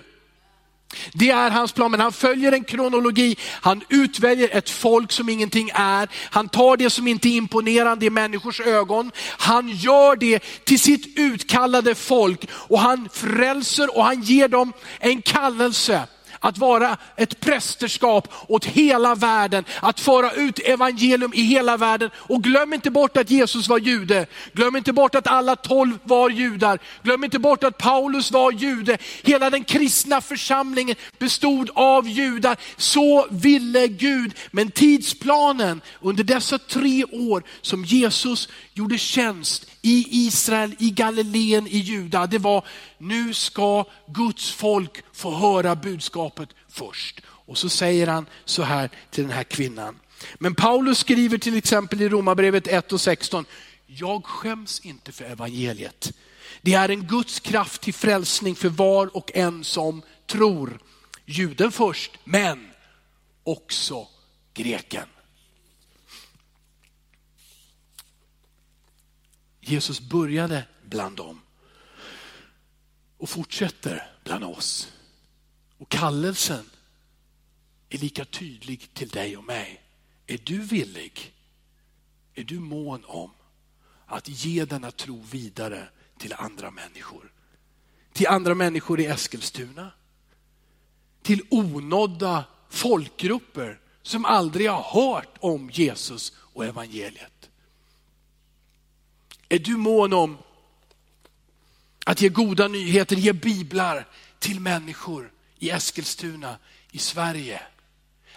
Det 1.13 1.29
är 1.29 1.49
hans 1.49 1.71
plan, 1.71 1.91
men 1.91 1.99
han 1.99 2.13
följer 2.13 2.51
en 2.51 2.63
kronologi. 2.63 3.35
Han 3.61 3.83
utväljer 3.89 4.49
ett 4.51 4.69
folk 4.69 5.11
som 5.11 5.29
ingenting 5.29 5.71
är. 5.73 6.09
Han 6.29 6.49
tar 6.49 6.77
det 6.77 6.89
som 6.89 7.07
inte 7.07 7.29
är 7.29 7.37
imponerande 7.37 8.05
i 8.05 8.09
människors 8.09 8.59
ögon. 8.59 9.11
Han 9.37 9.69
gör 9.69 10.15
det 10.15 10.39
till 10.63 10.79
sitt 10.79 11.19
utkallade 11.19 11.95
folk 11.95 12.49
och 12.51 12.79
han 12.79 13.09
frälser 13.13 13.97
och 13.97 14.05
han 14.05 14.21
ger 14.21 14.47
dem 14.47 14.73
en 14.99 15.21
kallelse 15.21 16.07
att 16.43 16.57
vara 16.57 16.97
ett 17.15 17.39
prästerskap 17.39 18.33
åt 18.47 18.65
hela 18.65 19.15
världen, 19.15 19.65
att 19.81 19.99
föra 19.99 20.31
ut 20.31 20.59
evangelium 20.59 21.33
i 21.33 21.41
hela 21.41 21.77
världen. 21.77 22.09
Och 22.15 22.43
glöm 22.43 22.73
inte 22.73 22.91
bort 22.91 23.17
att 23.17 23.31
Jesus 23.31 23.67
var 23.67 23.77
jude. 23.77 24.25
Glöm 24.53 24.75
inte 24.75 24.93
bort 24.93 25.15
att 25.15 25.27
alla 25.27 25.55
tolv 25.55 25.97
var 26.03 26.29
judar. 26.29 26.79
Glöm 27.03 27.23
inte 27.23 27.39
bort 27.39 27.63
att 27.63 27.77
Paulus 27.77 28.31
var 28.31 28.51
jude. 28.51 28.97
Hela 29.23 29.49
den 29.49 29.63
kristna 29.63 30.21
församlingen 30.21 30.95
bestod 31.19 31.69
av 31.73 32.07
judar. 32.07 32.57
Så 32.77 33.27
ville 33.29 33.87
Gud. 33.87 34.33
Men 34.51 34.71
tidsplanen 34.71 35.81
under 36.01 36.23
dessa 36.23 36.57
tre 36.57 37.05
år 37.05 37.43
som 37.61 37.85
Jesus 37.85 38.49
gjorde 38.73 38.97
tjänst 38.97 39.72
i 39.85 40.25
Israel, 40.27 40.75
i 40.79 40.89
Galileen, 40.89 41.67
i 41.67 41.77
Juda, 41.77 42.27
det 42.27 42.37
var 42.37 42.65
nu 42.97 43.33
ska 43.33 43.85
Guds 44.07 44.51
folk 44.51 45.03
få 45.13 45.35
höra 45.35 45.75
budskapet 45.75 46.49
först. 46.69 47.21
Och 47.27 47.57
så 47.57 47.69
säger 47.69 48.07
han 48.07 48.25
så 48.45 48.63
här 48.63 48.89
till 49.09 49.23
den 49.23 49.33
här 49.33 49.43
kvinnan. 49.43 49.99
Men 50.35 50.55
Paulus 50.55 50.99
skriver 50.99 51.37
till 51.37 51.57
exempel 51.57 52.01
i 52.01 52.09
Romarbrevet 52.09 52.67
1 52.67 52.93
och 52.93 53.01
16, 53.01 53.45
jag 53.85 54.25
skäms 54.25 54.79
inte 54.79 55.11
för 55.11 55.25
evangeliet. 55.25 56.13
Det 56.61 56.73
är 56.73 56.89
en 56.89 57.07
Guds 57.07 57.39
kraft 57.39 57.81
till 57.81 57.93
frälsning 57.93 58.55
för 58.55 58.69
var 58.69 59.17
och 59.17 59.31
en 59.33 59.63
som 59.63 60.01
tror. 60.27 60.79
Juden 61.25 61.71
först, 61.71 62.11
men 62.23 62.71
också 63.43 64.07
greken. 64.53 65.07
Jesus 69.65 70.01
började 70.01 70.65
bland 70.85 71.17
dem 71.17 71.41
och 73.17 73.29
fortsätter 73.29 74.11
bland 74.23 74.43
oss. 74.43 74.93
Och 75.77 75.89
kallelsen 75.89 76.69
är 77.89 77.97
lika 77.97 78.25
tydlig 78.25 78.93
till 78.93 79.09
dig 79.09 79.37
och 79.37 79.43
mig. 79.43 79.83
Är 80.27 80.37
du 80.37 80.59
villig? 80.59 81.33
Är 82.33 82.43
du 82.43 82.59
mån 82.59 83.05
om 83.05 83.31
att 84.05 84.27
ge 84.27 84.65
denna 84.65 84.91
tro 84.91 85.21
vidare 85.31 85.89
till 86.17 86.33
andra 86.33 86.71
människor? 86.71 87.31
Till 88.13 88.27
andra 88.27 88.55
människor 88.55 88.99
i 88.99 89.05
Eskilstuna? 89.05 89.91
Till 91.21 91.41
onådda 91.49 92.45
folkgrupper 92.69 93.79
som 94.01 94.25
aldrig 94.25 94.69
har 94.69 94.83
hört 94.83 95.37
om 95.39 95.69
Jesus 95.69 96.33
och 96.37 96.65
evangeliet? 96.65 97.49
Är 99.53 99.59
du 99.59 99.77
mån 99.77 100.13
om 100.13 100.37
att 102.05 102.21
ge 102.21 102.29
goda 102.29 102.67
nyheter, 102.67 103.15
ge 103.15 103.33
biblar 103.33 104.07
till 104.39 104.59
människor 104.59 105.31
i 105.59 105.69
Eskilstuna, 105.69 106.57
i 106.91 106.97
Sverige? 106.97 107.61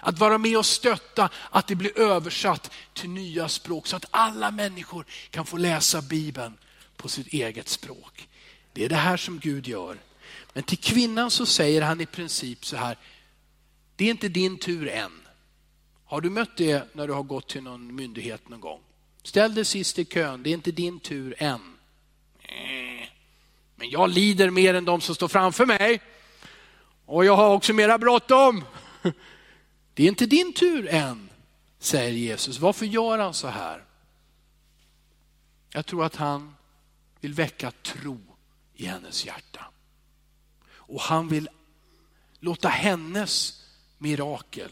Att 0.00 0.18
vara 0.18 0.38
med 0.38 0.58
och 0.58 0.66
stötta 0.66 1.28
att 1.50 1.66
det 1.66 1.74
blir 1.74 1.98
översatt 1.98 2.70
till 2.92 3.10
nya 3.10 3.48
språk 3.48 3.86
så 3.86 3.96
att 3.96 4.04
alla 4.10 4.50
människor 4.50 5.06
kan 5.30 5.46
få 5.46 5.56
läsa 5.56 6.02
Bibeln 6.02 6.58
på 6.96 7.08
sitt 7.08 7.26
eget 7.26 7.68
språk. 7.68 8.28
Det 8.72 8.84
är 8.84 8.88
det 8.88 8.96
här 8.96 9.16
som 9.16 9.38
Gud 9.38 9.68
gör. 9.68 9.98
Men 10.52 10.62
till 10.62 10.78
kvinnan 10.78 11.30
så 11.30 11.46
säger 11.46 11.82
han 11.82 12.00
i 12.00 12.06
princip 12.06 12.66
så 12.66 12.76
här, 12.76 12.98
det 13.96 14.04
är 14.04 14.10
inte 14.10 14.28
din 14.28 14.58
tur 14.58 14.88
än. 14.88 15.20
Har 16.04 16.20
du 16.20 16.30
mött 16.30 16.56
det 16.56 16.94
när 16.94 17.06
du 17.06 17.12
har 17.12 17.22
gått 17.22 17.48
till 17.48 17.62
någon 17.62 17.94
myndighet 17.94 18.48
någon 18.48 18.60
gång? 18.60 18.80
Ställ 19.26 19.54
dig 19.54 19.64
sist 19.64 19.98
i 19.98 20.04
kön, 20.04 20.42
det 20.42 20.50
är 20.50 20.54
inte 20.54 20.70
din 20.70 21.00
tur 21.00 21.34
än. 21.38 21.76
Eh, 22.42 23.08
men 23.76 23.90
jag 23.90 24.10
lider 24.10 24.50
mer 24.50 24.74
än 24.74 24.84
de 24.84 25.00
som 25.00 25.14
står 25.14 25.28
framför 25.28 25.66
mig. 25.66 26.00
Och 27.06 27.24
jag 27.24 27.36
har 27.36 27.54
också 27.54 27.72
mera 27.72 27.98
bråttom. 27.98 28.64
Det 29.94 30.02
är 30.02 30.08
inte 30.08 30.26
din 30.26 30.52
tur 30.52 30.88
än, 30.88 31.28
säger 31.78 32.12
Jesus. 32.12 32.58
Varför 32.58 32.86
gör 32.86 33.18
han 33.18 33.34
så 33.34 33.48
här? 33.48 33.84
Jag 35.72 35.86
tror 35.86 36.04
att 36.04 36.16
han 36.16 36.54
vill 37.20 37.34
väcka 37.34 37.70
tro 37.70 38.20
i 38.74 38.86
hennes 38.86 39.26
hjärta. 39.26 39.64
Och 40.68 41.00
han 41.00 41.28
vill 41.28 41.48
låta 42.40 42.68
hennes 42.68 43.64
mirakel 43.98 44.70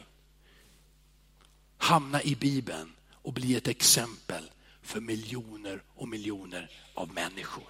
hamna 1.79 2.23
i 2.23 2.35
Bibeln 2.37 2.94
och 3.25 3.33
bli 3.33 3.57
ett 3.57 3.69
exempel 3.69 4.51
för 4.83 5.01
miljoner 5.01 5.83
och 5.95 6.09
miljoner 6.09 6.71
av 6.95 7.13
människor. 7.13 7.69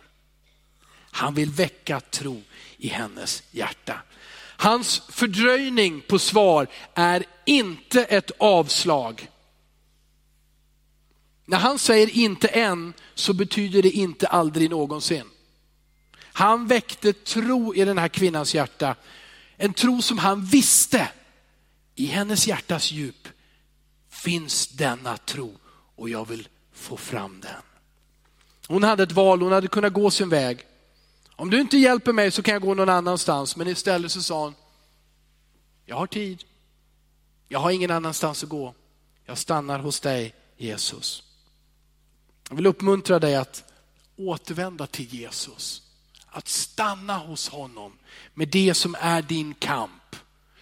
Han 1.10 1.34
vill 1.34 1.50
väcka 1.50 2.00
tro 2.00 2.42
i 2.76 2.88
hennes 2.88 3.42
hjärta. 3.50 4.02
Hans 4.56 5.02
fördröjning 5.08 6.00
på 6.00 6.18
svar 6.18 6.66
är 6.94 7.24
inte 7.44 8.04
ett 8.04 8.30
avslag. 8.38 9.30
När 11.44 11.58
han 11.58 11.78
säger 11.78 12.10
inte 12.10 12.48
än 12.48 12.92
så 13.14 13.32
betyder 13.32 13.82
det 13.82 13.90
inte 13.90 14.26
aldrig 14.26 14.70
någonsin. 14.70 15.30
Han 16.16 16.66
väckte 16.66 17.12
tro 17.12 17.74
i 17.74 17.84
den 17.84 17.98
här 17.98 18.08
kvinnans 18.08 18.54
hjärta. 18.54 18.96
En 19.56 19.74
tro 19.74 20.02
som 20.02 20.18
han 20.18 20.44
visste 20.44 21.08
i 21.94 22.06
hennes 22.06 22.46
hjärtas 22.46 22.92
djup 22.92 23.28
finns 24.24 24.68
denna 24.68 25.16
tro 25.16 25.56
och 25.96 26.08
jag 26.08 26.28
vill 26.28 26.48
få 26.72 26.96
fram 26.96 27.40
den. 27.40 27.62
Hon 28.68 28.82
hade 28.82 29.02
ett 29.02 29.12
val, 29.12 29.42
hon 29.42 29.52
hade 29.52 29.68
kunnat 29.68 29.92
gå 29.92 30.10
sin 30.10 30.28
väg. 30.28 30.66
Om 31.36 31.50
du 31.50 31.60
inte 31.60 31.76
hjälper 31.76 32.12
mig 32.12 32.30
så 32.30 32.42
kan 32.42 32.52
jag 32.52 32.62
gå 32.62 32.74
någon 32.74 32.88
annanstans. 32.88 33.56
Men 33.56 33.68
istället 33.68 34.12
så 34.12 34.22
sa 34.22 34.44
hon, 34.44 34.54
jag 35.86 35.96
har 35.96 36.06
tid. 36.06 36.44
Jag 37.48 37.58
har 37.58 37.70
ingen 37.70 37.90
annanstans 37.90 38.42
att 38.42 38.48
gå. 38.48 38.74
Jag 39.24 39.38
stannar 39.38 39.78
hos 39.78 40.00
dig 40.00 40.34
Jesus. 40.56 41.22
Jag 42.48 42.56
vill 42.56 42.66
uppmuntra 42.66 43.18
dig 43.18 43.36
att 43.36 43.64
återvända 44.16 44.86
till 44.86 45.14
Jesus. 45.14 45.82
Att 46.26 46.48
stanna 46.48 47.18
hos 47.18 47.48
honom 47.48 47.98
med 48.34 48.48
det 48.48 48.74
som 48.74 48.96
är 49.00 49.22
din 49.22 49.54
kamp. 49.54 50.16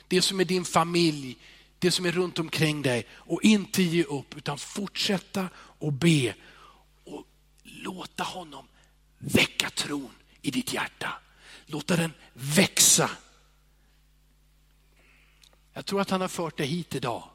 Det 0.09 0.23
som 0.23 0.41
är 0.41 0.45
din 0.45 0.65
familj, 0.65 1.39
det 1.83 1.91
som 1.91 2.07
är 2.07 2.13
runt 2.13 2.39
omkring 2.39 2.83
dig. 2.83 3.07
Och 3.11 3.43
inte 3.43 3.83
ge 3.83 4.05
upp 4.05 4.37
utan 4.37 4.59
fortsätta 4.59 5.49
och 5.57 5.93
be. 5.93 6.35
Och 7.05 7.25
låta 7.63 8.23
honom 8.23 8.69
väcka 9.19 9.71
tron 9.71 10.11
i 10.43 10.51
ditt 10.51 10.73
hjärta. 10.73 11.13
Låta 11.67 11.97
den 11.97 12.13
växa. 12.33 13.11
Jag 15.73 15.87
tror 15.87 16.01
att 16.01 16.11
han 16.11 16.21
har 16.21 16.29
fört 16.29 16.57
dig 16.57 16.67
hit 16.67 16.95
idag 16.95 17.29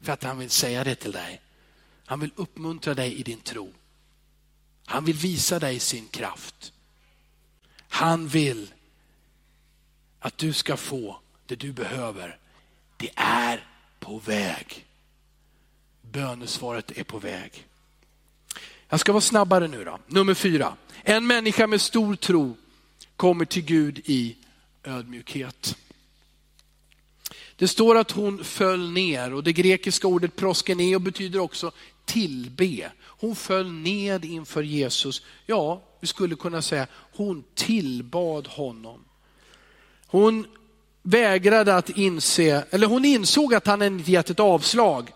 för 0.00 0.12
att 0.12 0.22
han 0.22 0.38
vill 0.38 0.50
säga 0.50 0.84
det 0.84 0.94
till 0.94 1.12
dig. 1.12 1.40
Han 2.04 2.20
vill 2.20 2.30
uppmuntra 2.36 2.94
dig 2.94 3.14
i 3.14 3.22
din 3.22 3.40
tro. 3.40 3.74
Han 4.84 5.04
vill 5.04 5.16
visa 5.16 5.58
dig 5.58 5.78
sin 5.78 6.08
kraft. 6.08 6.72
Han 7.88 8.28
vill 8.28 8.72
att 10.18 10.38
du 10.38 10.52
ska 10.52 10.76
få 10.76 11.20
det 11.46 11.56
du 11.56 11.72
behöver. 11.72 12.38
Det 12.96 13.10
är 13.16 13.66
på 13.98 14.18
väg. 14.18 14.84
Bönesvaret 16.02 16.98
är 16.98 17.04
på 17.04 17.18
väg. 17.18 17.66
Jag 18.88 19.00
ska 19.00 19.12
vara 19.12 19.20
snabbare 19.20 19.68
nu 19.68 19.84
då. 19.84 19.98
Nummer 20.06 20.34
fyra. 20.34 20.76
En 21.02 21.26
människa 21.26 21.66
med 21.66 21.80
stor 21.80 22.16
tro 22.16 22.56
kommer 23.16 23.44
till 23.44 23.64
Gud 23.64 23.98
i 24.04 24.36
ödmjukhet. 24.84 25.76
Det 27.56 27.68
står 27.68 27.96
att 27.96 28.10
hon 28.10 28.44
föll 28.44 28.90
ner 28.90 29.34
och 29.34 29.44
det 29.44 29.52
grekiska 29.52 30.08
ordet 30.08 30.36
proskeneo 30.36 30.98
betyder 30.98 31.38
också 31.38 31.72
tillbe. 32.04 32.92
Hon 32.98 33.36
föll 33.36 33.72
ned 33.72 34.24
inför 34.24 34.62
Jesus. 34.62 35.22
Ja, 35.46 35.82
vi 36.00 36.06
skulle 36.06 36.36
kunna 36.36 36.62
säga 36.62 36.86
hon 36.92 37.44
tillbad 37.54 38.46
honom. 38.46 39.04
Hon 40.06 40.46
vägrade 41.06 41.76
att 41.76 41.90
inse, 41.90 42.66
eller 42.70 42.86
hon 42.86 43.04
insåg 43.04 43.54
att 43.54 43.66
han 43.66 43.82
inte 43.82 44.10
gett 44.10 44.30
ett 44.30 44.40
avslag, 44.40 45.12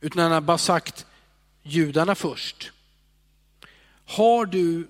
utan 0.00 0.22
han 0.22 0.32
har 0.32 0.40
bara 0.40 0.58
sagt 0.58 1.06
judarna 1.62 2.14
först. 2.14 2.72
Har 4.04 4.46
du 4.46 4.88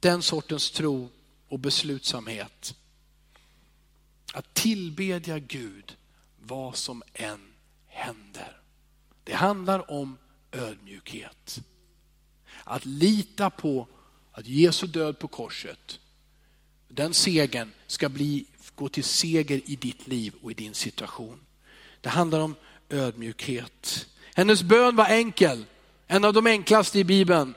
den 0.00 0.22
sortens 0.22 0.70
tro 0.70 1.08
och 1.48 1.58
beslutsamhet? 1.58 2.74
Att 4.32 4.54
tillbedja 4.54 5.38
Gud 5.38 5.96
vad 6.40 6.76
som 6.76 7.02
än 7.14 7.40
händer. 7.86 8.60
Det 9.24 9.34
handlar 9.34 9.90
om 9.90 10.18
ödmjukhet. 10.52 11.60
Att 12.64 12.84
lita 12.84 13.50
på 13.50 13.86
att 14.32 14.46
Jesu 14.46 14.86
död 14.86 15.18
på 15.18 15.28
korset, 15.28 16.00
den 16.88 17.14
segern 17.14 17.70
ska 17.86 18.08
bli, 18.08 18.44
gå 18.74 18.88
till 18.88 19.04
seger 19.04 19.60
i 19.64 19.76
ditt 19.76 20.06
liv 20.06 20.34
och 20.42 20.50
i 20.50 20.54
din 20.54 20.74
situation. 20.74 21.40
Det 22.00 22.08
handlar 22.08 22.40
om 22.40 22.54
ödmjukhet. 22.88 24.06
Hennes 24.34 24.62
bön 24.62 24.96
var 24.96 25.06
enkel, 25.06 25.64
en 26.06 26.24
av 26.24 26.32
de 26.32 26.46
enklaste 26.46 26.98
i 26.98 27.04
Bibeln. 27.04 27.54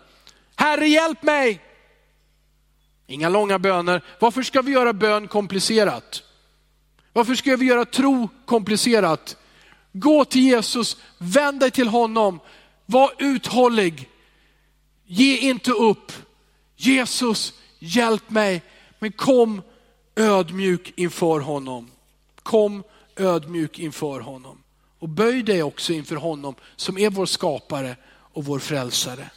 Herre 0.55 0.88
hjälp 0.88 1.24
mig! 1.24 1.61
Inga 3.07 3.30
långa 3.30 3.59
böner. 3.59 4.01
Varför 4.20 4.43
ska 4.43 4.61
vi 4.61 4.72
göra 4.72 4.93
bön 4.93 5.28
komplicerat? 5.28 6.24
Varför 7.13 7.36
ska 7.36 7.55
vi 7.55 7.66
göra 7.66 7.86
tro 7.86 8.30
komplicerat? 8.45 9.38
Gå 9.91 10.26
till 10.26 10.41
Jesus, 10.41 10.97
vänd 11.18 11.59
dig 11.59 11.72
till 11.72 11.88
honom, 11.88 12.39
var 12.86 13.11
uthållig. 13.18 14.09
Ge 15.05 15.38
inte 15.38 15.72
upp. 15.72 16.11
Jesus, 16.76 17.53
hjälp 17.80 18.30
mig. 18.30 18.61
Men 18.99 19.11
kom 19.11 19.61
ödmjuk 20.16 20.93
inför 20.95 21.39
honom. 21.39 21.91
Kom 22.43 22.84
ödmjuk 23.16 23.80
inför 23.80 24.20
honom. 24.20 24.63
Och 24.99 25.09
böj 25.09 25.43
dig 25.43 25.63
också 25.63 25.93
inför 25.93 26.16
honom 26.16 26.55
som 26.76 26.97
är 26.97 27.09
vår 27.09 27.26
skapare 27.26 27.95
och 28.07 28.45
vår 28.45 28.59
frälsare. 28.59 29.30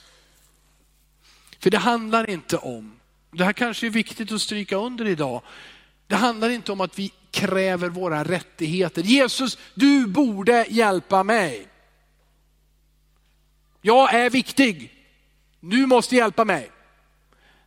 För 1.58 1.70
det 1.70 1.78
handlar 1.78 2.30
inte 2.30 2.56
om, 2.56 2.92
det 3.30 3.44
här 3.44 3.52
kanske 3.52 3.86
är 3.86 3.90
viktigt 3.90 4.32
att 4.32 4.40
stryka 4.40 4.76
under 4.76 5.08
idag, 5.08 5.42
det 6.06 6.16
handlar 6.16 6.50
inte 6.50 6.72
om 6.72 6.80
att 6.80 6.98
vi 6.98 7.12
kräver 7.30 7.88
våra 7.88 8.24
rättigheter. 8.24 9.02
Jesus, 9.02 9.58
du 9.74 10.06
borde 10.06 10.66
hjälpa 10.68 11.22
mig. 11.22 11.68
Jag 13.80 14.14
är 14.14 14.30
viktig. 14.30 14.94
Du 15.60 15.86
måste 15.86 16.16
hjälpa 16.16 16.44
mig. 16.44 16.70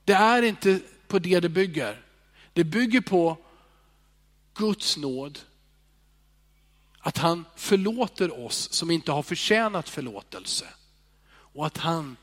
Det 0.05 0.14
är 0.14 0.41
inte 0.41 0.80
på 1.07 1.20
det 1.20 1.39
det 1.39 1.49
bygger. 1.49 2.01
Det 2.53 2.63
bygger 2.63 3.01
på 3.01 3.37
Guds 4.53 4.97
nåd. 4.97 5.39
Att 6.99 7.17
han 7.17 7.45
förlåter 7.55 8.45
oss 8.45 8.73
som 8.73 8.91
inte 8.91 9.11
har 9.11 9.23
förtjänat 9.23 9.89
förlåtelse. 9.89 10.65
Och 11.31 11.65
att 11.65 11.77
han 11.77 12.17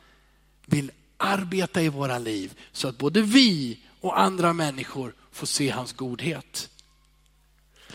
vill 0.66 0.90
arbeta 1.16 1.82
i 1.82 1.88
våra 1.88 2.18
liv 2.18 2.58
så 2.72 2.88
att 2.88 2.98
både 2.98 3.22
vi 3.22 3.78
och 4.00 4.20
andra 4.20 4.52
människor 4.52 5.14
får 5.32 5.46
se 5.46 5.70
hans 5.70 5.92
godhet. 5.92 6.70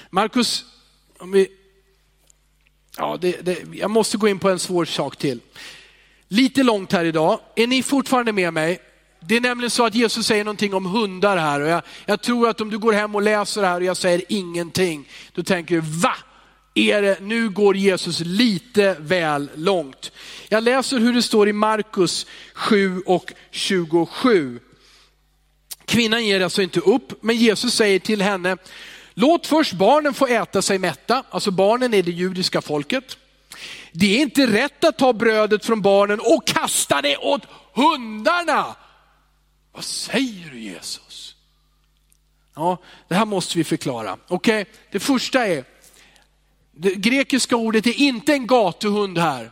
Markus, 0.10 0.66
om 1.18 1.32
vi, 1.32 1.48
ja, 2.98 3.18
det, 3.22 3.42
det, 3.42 3.66
jag 3.74 3.92
måste 3.92 4.18
gå 4.18 4.28
in 4.28 4.40
på 4.40 4.50
en 4.50 4.60
svår 4.60 4.86
sak 4.86 5.18
till. 5.18 5.40
Lite 6.28 6.64
långt 6.64 6.92
här 6.92 7.06
idag, 7.06 7.40
är 7.56 7.68
ni 7.68 7.84
fortfarande 7.84 8.32
med 8.32 8.54
mig? 8.54 8.82
Det 9.28 9.36
är 9.36 9.42
nämligen 9.42 9.72
så 9.72 9.86
att 9.86 9.96
Jesus 9.96 10.28
säger 10.28 10.44
någonting 10.44 10.74
om 10.74 10.86
hundar 10.86 11.38
här 11.38 11.62
och 11.62 11.68
jag, 11.68 11.82
jag 12.06 12.22
tror 12.22 12.50
att 12.50 12.62
om 12.62 12.70
du 12.70 12.78
går 12.78 12.94
hem 12.94 13.16
och 13.16 13.22
läser 13.22 13.62
det 13.62 13.68
här 13.68 13.76
och 13.76 13.84
jag 13.84 13.98
säger 13.98 14.22
ingenting, 14.30 15.10
då 15.34 15.44
tänker 15.44 15.76
du 15.76 15.82
va? 15.82 16.16
Är 16.76 17.02
det, 17.02 17.18
nu 17.22 17.50
går 17.50 17.76
Jesus 17.76 18.20
lite 18.20 18.96
väl 19.00 19.50
långt. 19.56 20.12
Jag 20.50 20.64
läser 20.64 21.00
hur 21.00 21.14
det 21.14 21.22
står 21.22 21.50
i 21.50 21.54
Markus 21.54 22.26
7 22.54 23.02
och 23.06 23.34
27. 23.52 24.60
Kvinnan 25.86 26.26
ger 26.26 26.42
alltså 26.42 26.62
inte 26.62 26.80
upp, 26.80 27.24
men 27.24 27.36
Jesus 27.36 27.74
säger 27.74 28.00
till 28.00 28.22
henne, 28.22 28.58
låt 29.14 29.48
först 29.48 29.74
barnen 29.74 30.14
få 30.14 30.28
äta 30.28 30.62
sig 30.62 30.80
mätta. 30.80 31.24
Alltså 31.30 31.52
barnen 31.52 31.94
är 31.94 32.04
det 32.04 32.12
judiska 32.12 32.62
folket. 32.62 33.18
Det 33.92 34.18
är 34.18 34.22
inte 34.22 34.48
rätt 34.48 34.84
att 34.84 34.98
ta 34.98 35.14
brödet 35.14 35.66
från 35.66 35.82
barnen 35.82 36.20
och 36.20 36.48
kasta 36.48 37.02
det 37.02 37.18
åt 37.18 37.42
hundarna. 37.74 38.76
Vad 39.74 39.84
säger 39.84 40.50
du 40.52 40.60
Jesus? 40.60 41.36
Ja, 42.56 42.78
det 43.08 43.16
här 43.16 43.26
måste 43.26 43.58
vi 43.58 43.64
förklara. 43.64 44.18
Okej, 44.28 44.62
okay? 44.62 44.74
det 44.92 45.00
första 45.00 45.48
är, 45.48 45.66
det 46.72 46.96
grekiska 46.96 47.56
ordet 47.56 47.88
är 47.88 48.00
inte 48.00 48.34
en 48.34 48.48
gatuhund 48.48 49.18
här. 49.18 49.52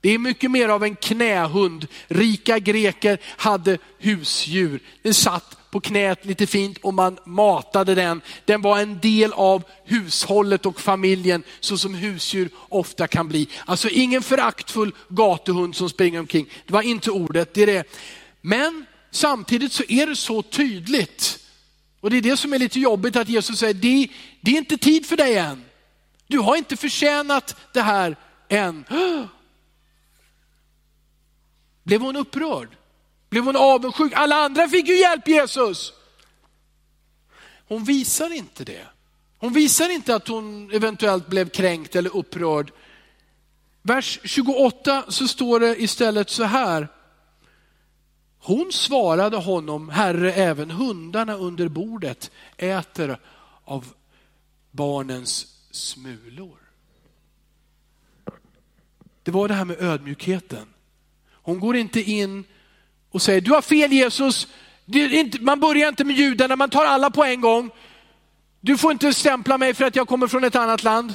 Det 0.00 0.10
är 0.10 0.18
mycket 0.18 0.50
mer 0.50 0.68
av 0.68 0.84
en 0.84 0.96
knähund. 0.96 1.86
Rika 2.08 2.58
greker 2.58 3.18
hade 3.24 3.78
husdjur. 3.98 4.80
Den 5.02 5.14
satt 5.14 5.70
på 5.70 5.80
knät 5.80 6.24
lite 6.24 6.46
fint 6.46 6.78
och 6.82 6.94
man 6.94 7.18
matade 7.24 7.94
den. 7.94 8.20
Den 8.44 8.62
var 8.62 8.78
en 8.78 8.98
del 8.98 9.32
av 9.32 9.62
hushållet 9.84 10.66
och 10.66 10.80
familjen 10.80 11.42
så 11.60 11.78
som 11.78 11.94
husdjur 11.94 12.48
ofta 12.68 13.06
kan 13.06 13.28
bli. 13.28 13.48
Alltså 13.66 13.88
ingen 13.88 14.22
föraktfull 14.22 14.94
gatuhund 15.08 15.76
som 15.76 15.88
springer 15.88 16.20
omkring. 16.20 16.46
Det 16.66 16.72
var 16.72 16.82
inte 16.82 17.10
ordet, 17.10 17.54
det 17.54 17.62
är 17.62 17.66
det. 17.66 17.84
Men 18.40 18.86
samtidigt 19.10 19.72
så 19.72 19.82
är 19.88 20.06
det 20.06 20.16
så 20.16 20.42
tydligt. 20.42 21.38
Och 22.00 22.10
det 22.10 22.16
är 22.16 22.22
det 22.22 22.36
som 22.36 22.52
är 22.52 22.58
lite 22.58 22.80
jobbigt 22.80 23.16
att 23.16 23.28
Jesus 23.28 23.58
säger, 23.58 23.74
det, 23.74 24.08
det 24.40 24.50
är 24.50 24.58
inte 24.58 24.76
tid 24.76 25.06
för 25.06 25.16
dig 25.16 25.36
än. 25.36 25.64
Du 26.26 26.38
har 26.38 26.56
inte 26.56 26.76
förtjänat 26.76 27.56
det 27.72 27.82
här 27.82 28.16
än. 28.48 28.84
Blev 31.82 32.00
hon 32.00 32.16
upprörd? 32.16 32.68
Blev 33.30 33.44
hon 33.44 33.56
avundsjuk? 33.56 34.12
Alla 34.12 34.36
andra 34.36 34.68
fick 34.68 34.88
ju 34.88 34.98
hjälp 35.00 35.28
Jesus. 35.28 35.92
Hon 37.68 37.84
visar 37.84 38.32
inte 38.32 38.64
det. 38.64 38.86
Hon 39.38 39.52
visar 39.52 39.88
inte 39.88 40.14
att 40.14 40.28
hon 40.28 40.70
eventuellt 40.70 41.26
blev 41.26 41.48
kränkt 41.48 41.96
eller 41.96 42.16
upprörd. 42.16 42.72
Vers 43.82 44.18
28 44.24 45.04
så 45.08 45.28
står 45.28 45.60
det 45.60 45.82
istället 45.82 46.30
så 46.30 46.44
här. 46.44 46.88
Hon 48.40 48.72
svarade 48.72 49.36
honom, 49.36 49.88
Herre, 49.88 50.32
även 50.32 50.70
hundarna 50.70 51.34
under 51.34 51.68
bordet 51.68 52.30
äter 52.56 53.18
av 53.64 53.86
barnens 54.70 55.46
smulor. 55.70 56.58
Det 59.22 59.30
var 59.30 59.48
det 59.48 59.54
här 59.54 59.64
med 59.64 59.82
ödmjukheten. 59.82 60.66
Hon 61.32 61.60
går 61.60 61.76
inte 61.76 62.00
in 62.00 62.44
och 63.10 63.22
säger, 63.22 63.40
du 63.40 63.50
har 63.50 63.62
fel 63.62 63.92
Jesus, 63.92 64.48
inte, 64.86 65.42
man 65.42 65.60
börjar 65.60 65.88
inte 65.88 66.04
med 66.04 66.16
judarna, 66.16 66.56
man 66.56 66.70
tar 66.70 66.84
alla 66.84 67.10
på 67.10 67.24
en 67.24 67.40
gång. 67.40 67.70
Du 68.60 68.78
får 68.78 68.92
inte 68.92 69.14
stämpla 69.14 69.58
mig 69.58 69.74
för 69.74 69.84
att 69.84 69.96
jag 69.96 70.08
kommer 70.08 70.26
från 70.26 70.44
ett 70.44 70.56
annat 70.56 70.82
land. 70.82 71.14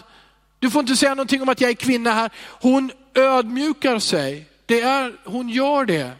Du 0.59 0.69
får 0.71 0.80
inte 0.80 0.95
säga 0.95 1.15
någonting 1.15 1.41
om 1.41 1.49
att 1.49 1.61
jag 1.61 1.69
är 1.69 1.76
kvinna 1.76 2.11
här. 2.11 2.32
Hon 2.61 2.91
ödmjukar 3.13 3.99
sig. 3.99 4.49
Det 4.65 4.82
är, 4.82 5.13
hon 5.26 5.49
gör 5.49 5.86
det. 5.86 6.11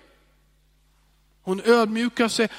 Hon 1.44 1.62
ödmjukar 1.62 2.28
sig. 2.28 2.50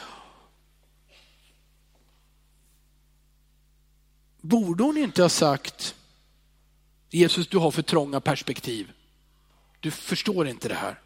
Borde 4.40 4.84
hon 4.84 4.96
inte 4.96 5.22
ha 5.22 5.28
sagt, 5.28 5.94
Jesus 7.10 7.48
du 7.48 7.58
har 7.58 7.70
för 7.70 7.82
trånga 7.82 8.20
perspektiv. 8.20 8.92
Du 9.80 9.90
förstår 9.90 10.48
inte 10.48 10.68
det 10.68 10.74
här. 10.74 11.00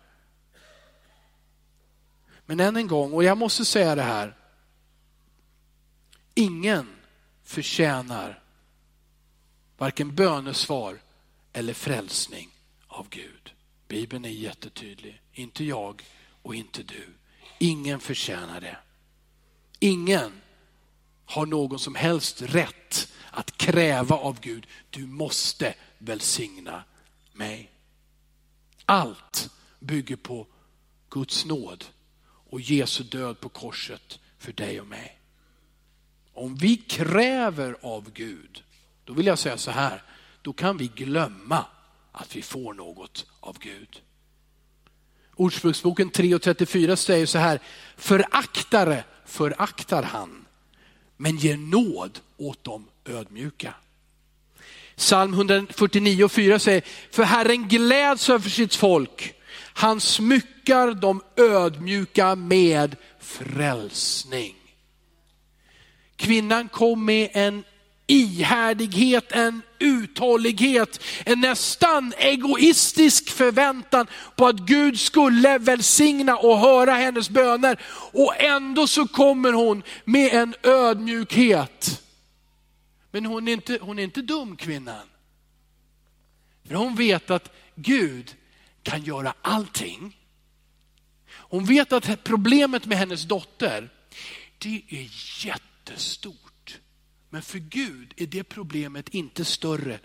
Men 2.46 2.60
än 2.60 2.76
en 2.76 2.86
gång, 2.86 3.12
och 3.12 3.24
jag 3.24 3.38
måste 3.38 3.64
säga 3.64 3.94
det 3.94 4.02
här. 4.02 4.36
Ingen 6.34 6.88
förtjänar 7.44 8.42
varken 9.78 10.14
bönesvar 10.14 11.00
eller 11.52 11.74
frälsning 11.74 12.50
av 12.86 13.08
Gud. 13.08 13.54
Bibeln 13.88 14.24
är 14.24 14.28
jättetydlig. 14.28 15.22
Inte 15.32 15.64
jag 15.64 16.04
och 16.42 16.54
inte 16.54 16.82
du. 16.82 17.17
Ingen 17.58 18.00
förtjänar 18.00 18.60
det. 18.60 18.76
Ingen 19.78 20.32
har 21.24 21.46
någon 21.46 21.78
som 21.78 21.94
helst 21.94 22.42
rätt 22.42 23.12
att 23.30 23.58
kräva 23.58 24.16
av 24.16 24.40
Gud, 24.40 24.66
du 24.90 25.06
måste 25.06 25.74
välsigna 25.98 26.84
mig. 27.32 27.70
Allt 28.84 29.50
bygger 29.78 30.16
på 30.16 30.46
Guds 31.10 31.44
nåd 31.44 31.84
och 32.50 32.60
Jesu 32.60 33.04
död 33.04 33.40
på 33.40 33.48
korset 33.48 34.18
för 34.38 34.52
dig 34.52 34.80
och 34.80 34.86
mig. 34.86 35.18
Om 36.32 36.54
vi 36.54 36.76
kräver 36.76 37.76
av 37.82 38.10
Gud, 38.12 38.64
då 39.04 39.12
vill 39.12 39.26
jag 39.26 39.38
säga 39.38 39.58
så 39.58 39.70
här, 39.70 40.02
då 40.42 40.52
kan 40.52 40.76
vi 40.76 40.88
glömma 40.88 41.66
att 42.12 42.36
vi 42.36 42.42
får 42.42 42.74
något 42.74 43.26
av 43.40 43.58
Gud. 43.58 44.02
Ordspråksboken 45.38 46.10
3.34 46.10 46.96
säger 46.96 47.26
så 47.26 47.38
här, 47.38 47.60
föraktare 47.96 49.04
föraktar 49.26 50.02
han, 50.02 50.44
men 51.16 51.36
ger 51.36 51.56
nåd 51.56 52.18
åt 52.36 52.64
de 52.64 52.88
ödmjuka. 53.04 53.74
Psalm 54.96 55.34
149.4 55.34 56.58
säger, 56.58 56.82
för 57.10 57.22
Herren 57.22 57.68
gläds 57.68 58.30
över 58.30 58.50
sitt 58.50 58.74
folk, 58.74 59.34
han 59.54 60.00
smyckar 60.00 60.94
de 60.94 61.22
ödmjuka 61.36 62.34
med 62.34 62.96
frälsning. 63.20 64.54
Kvinnan 66.16 66.68
kom 66.68 67.04
med 67.04 67.30
en 67.32 67.64
ihärdighet, 68.06 69.32
en 69.32 69.62
uthållighet, 69.80 71.00
en 71.26 71.40
nästan 71.40 72.12
egoistisk 72.18 73.30
förväntan 73.30 74.06
på 74.36 74.46
att 74.46 74.56
Gud 74.56 75.00
skulle 75.00 75.58
välsigna 75.58 76.36
och 76.36 76.58
höra 76.58 76.94
hennes 76.94 77.30
böner. 77.30 77.80
Och 78.12 78.40
ändå 78.40 78.86
så 78.86 79.08
kommer 79.08 79.52
hon 79.52 79.82
med 80.04 80.34
en 80.34 80.54
ödmjukhet. 80.62 82.02
Men 83.10 83.26
hon 83.26 83.48
är 83.48 83.52
inte, 83.52 83.78
hon 83.82 83.98
är 83.98 84.02
inte 84.02 84.22
dum 84.22 84.56
kvinnan. 84.56 85.06
För 86.68 86.74
hon 86.74 86.94
vet 86.94 87.30
att 87.30 87.52
Gud 87.74 88.34
kan 88.82 89.02
göra 89.02 89.34
allting. 89.42 90.16
Hon 91.30 91.64
vet 91.64 91.92
att 91.92 92.24
problemet 92.24 92.86
med 92.86 92.98
hennes 92.98 93.24
dotter, 93.24 93.90
det 94.58 94.82
är 94.88 95.08
jättestort. 95.46 96.47
Men 97.30 97.42
för 97.42 97.58
Gud 97.58 98.14
är 98.16 98.26
det 98.26 98.44
problemet 98.44 99.08
inte 99.08 99.44
större 99.44 100.00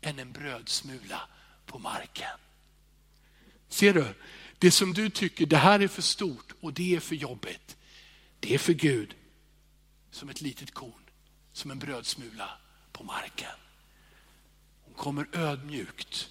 än 0.00 0.18
en 0.18 0.32
brödsmula 0.32 1.28
på 1.66 1.78
marken. 1.78 2.38
Ser 3.68 3.94
du? 3.94 4.14
Det 4.58 4.70
som 4.70 4.92
du 4.92 5.10
tycker, 5.10 5.46
det 5.46 5.56
här 5.56 5.80
är 5.80 5.88
för 5.88 6.02
stort 6.02 6.52
och 6.60 6.72
det 6.72 6.96
är 6.96 7.00
för 7.00 7.14
jobbigt. 7.14 7.76
Det 8.40 8.54
är 8.54 8.58
för 8.58 8.72
Gud 8.72 9.14
som 10.10 10.28
ett 10.28 10.40
litet 10.40 10.70
korn, 10.70 11.02
som 11.52 11.70
en 11.70 11.78
brödsmula 11.78 12.50
på 12.92 13.04
marken. 13.04 13.56
Hon 14.84 14.94
kommer 14.94 15.28
ödmjukt, 15.32 16.30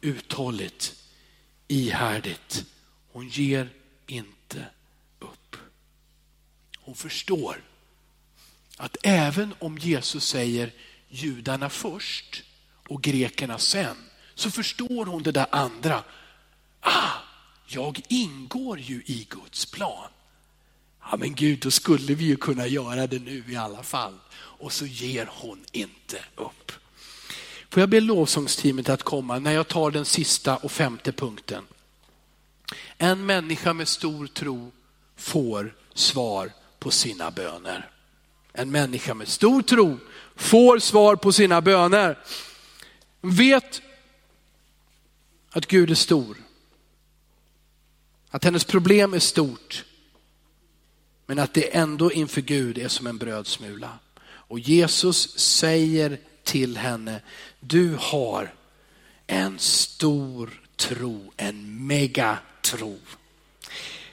uthålligt 0.00 0.94
ihärdigt. 1.68 2.64
Hon 3.12 3.28
ger 3.28 3.72
inte 4.06 4.66
upp. 5.18 5.56
Hon 6.78 6.94
förstår 6.94 7.62
att 8.76 8.96
även 9.02 9.54
om 9.58 9.78
Jesus 9.78 10.28
säger 10.28 10.72
judarna 11.08 11.70
först 11.70 12.42
och 12.88 13.02
grekerna 13.02 13.58
sen, 13.58 13.96
så 14.34 14.50
förstår 14.50 15.06
hon 15.06 15.22
det 15.22 15.32
där 15.32 15.46
andra. 15.50 16.04
Ah, 16.80 17.12
jag 17.66 18.00
ingår 18.08 18.78
ju 18.78 19.02
i 19.06 19.26
Guds 19.30 19.66
plan. 19.66 20.08
Ja 21.10 21.16
men 21.16 21.34
Gud, 21.34 21.58
då 21.58 21.70
skulle 21.70 22.14
vi 22.14 22.24
ju 22.24 22.36
kunna 22.36 22.66
göra 22.66 23.06
det 23.06 23.18
nu 23.18 23.44
i 23.48 23.56
alla 23.56 23.82
fall. 23.82 24.18
Och 24.34 24.72
så 24.72 24.86
ger 24.86 25.28
hon 25.32 25.64
inte 25.72 26.18
upp. 26.36 26.72
Får 27.70 27.80
jag 27.80 27.88
be 27.88 28.00
lovsångsteamet 28.00 28.88
att 28.88 29.02
komma 29.02 29.38
när 29.38 29.52
jag 29.52 29.68
tar 29.68 29.90
den 29.90 30.04
sista 30.04 30.56
och 30.56 30.72
femte 30.72 31.12
punkten. 31.12 31.64
En 32.98 33.26
människa 33.26 33.72
med 33.72 33.88
stor 33.88 34.26
tro 34.26 34.72
får 35.16 35.74
svar 35.94 36.52
på 36.78 36.90
sina 36.90 37.30
böner. 37.30 37.90
En 38.58 38.70
människa 38.70 39.14
med 39.14 39.28
stor 39.28 39.62
tro 39.62 39.98
får 40.36 40.78
svar 40.78 41.16
på 41.16 41.32
sina 41.32 41.60
böner. 41.60 42.18
Vet 43.20 43.82
att 45.50 45.66
Gud 45.66 45.90
är 45.90 45.94
stor. 45.94 46.36
Att 48.30 48.44
hennes 48.44 48.64
problem 48.64 49.14
är 49.14 49.18
stort. 49.18 49.84
Men 51.26 51.38
att 51.38 51.54
det 51.54 51.76
ändå 51.76 52.12
inför 52.12 52.40
Gud 52.40 52.78
är 52.78 52.88
som 52.88 53.06
en 53.06 53.18
brödsmula. 53.18 53.98
Och 54.26 54.58
Jesus 54.58 55.38
säger 55.38 56.18
till 56.44 56.76
henne, 56.76 57.20
du 57.60 57.96
har 57.98 58.54
en 59.26 59.58
stor 59.58 60.60
tro, 60.76 61.32
en 61.36 61.86
megatro. 61.86 62.98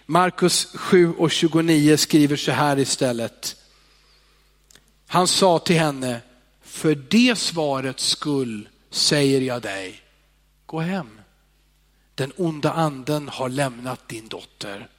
Markus 0.06 0.66
7 0.76 1.14
och 1.14 1.32
29 1.32 1.98
skriver 1.98 2.36
så 2.36 2.52
här 2.52 2.80
istället. 2.80 3.63
Han 5.14 5.28
sa 5.28 5.60
till 5.60 5.80
henne, 5.80 6.22
för 6.62 6.96
det 6.96 7.38
svarets 7.38 8.08
skull 8.08 8.70
säger 8.90 9.42
jag 9.42 9.62
dig, 9.62 10.02
gå 10.66 10.80
hem. 10.80 11.20
Den 12.16 12.32
onda 12.38 12.72
anden 12.72 13.30
har 13.30 13.50
lämnat 13.50 14.08
din 14.08 14.28
dotter. 14.28 14.90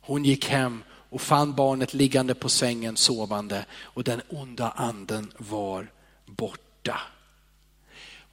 Hon 0.00 0.24
gick 0.24 0.48
hem 0.48 0.82
och 0.88 1.20
fann 1.20 1.54
barnet 1.54 1.94
liggande 1.94 2.34
på 2.34 2.48
sängen 2.48 2.96
sovande 2.96 3.64
och 3.72 4.04
den 4.04 4.22
onda 4.28 4.70
anden 4.70 5.32
var 5.38 5.90
borta. 6.26 7.00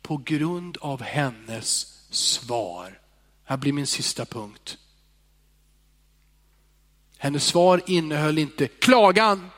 På 0.01 0.17
grund 0.17 0.77
av 0.77 1.01
hennes 1.01 1.97
svar, 2.09 2.99
här 3.43 3.57
blir 3.57 3.73
min 3.73 3.87
sista 3.87 4.25
punkt. 4.25 4.77
Hennes 7.17 7.45
svar 7.45 7.81
innehöll 7.85 8.37
inte 8.37 8.67
klagan, 8.67 9.49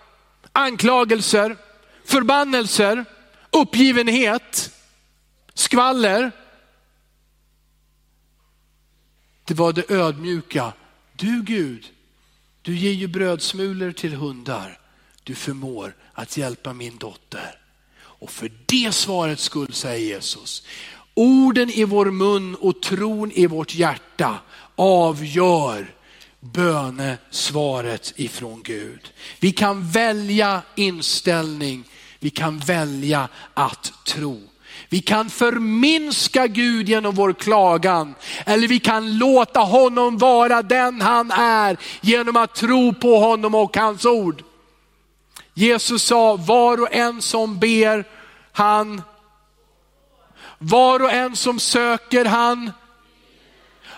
anklagelser, 0.60 1.57
förbannelser, 2.05 3.05
uppgivenhet, 3.51 4.72
skvaller. 5.53 6.32
Det 9.45 9.53
var 9.53 9.74
det 9.74 9.91
ödmjuka. 9.91 10.74
Du 11.16 11.43
Gud, 11.43 11.86
du 12.62 12.76
ger 12.76 12.91
ju 12.91 13.07
brödsmulor 13.07 13.91
till 13.91 14.14
hundar. 14.14 14.80
Du 15.24 15.36
förmår 15.36 15.95
att 16.14 16.38
hjälpa 16.38 16.74
min 16.74 16.97
dotter. 16.97 17.60
Och 18.01 18.32
för 18.32 18.51
det 18.66 18.91
svaret 18.91 19.39
skull 19.39 19.74
säger 19.74 20.14
Jesus, 20.14 20.64
orden 21.14 21.70
i 21.70 21.84
vår 21.84 22.05
mun 22.05 22.55
och 22.55 22.82
tron 22.82 23.32
i 23.32 23.47
vårt 23.47 23.76
hjärta 23.76 24.39
avgör 24.76 25.93
bönesvaret 26.40 28.14
ifrån 28.16 28.62
Gud. 28.64 29.14
Vi 29.40 29.52
kan 29.52 29.92
välja 29.92 30.62
inställning, 30.76 31.84
vi 32.20 32.30
kan 32.30 32.60
välja 32.60 33.28
att 33.54 33.94
tro. 34.06 34.42
Vi 34.90 35.02
kan 35.02 35.30
förminska 35.30 36.48
Gud 36.48 36.90
genom 36.90 37.16
vår 37.16 37.34
klagan 37.34 38.16
eller 38.46 38.68
vi 38.68 38.80
kan 38.80 39.18
låta 39.18 39.60
honom 39.60 40.18
vara 40.18 40.62
den 40.62 41.02
han 41.02 41.32
är 41.32 41.78
genom 42.02 42.36
att 42.36 42.56
tro 42.56 42.94
på 42.94 43.20
honom 43.20 43.56
och 43.56 43.78
hans 43.78 44.06
ord. 44.06 44.44
Jesus 45.54 46.04
sa, 46.04 46.36
var 46.36 46.82
och 46.82 46.94
en 46.94 47.22
som 47.22 47.60
ber, 47.60 48.06
han, 48.52 49.02
var 50.58 51.04
och 51.04 51.12
en 51.12 51.36
som 51.36 51.60
söker, 51.60 52.26
han, 52.26 52.72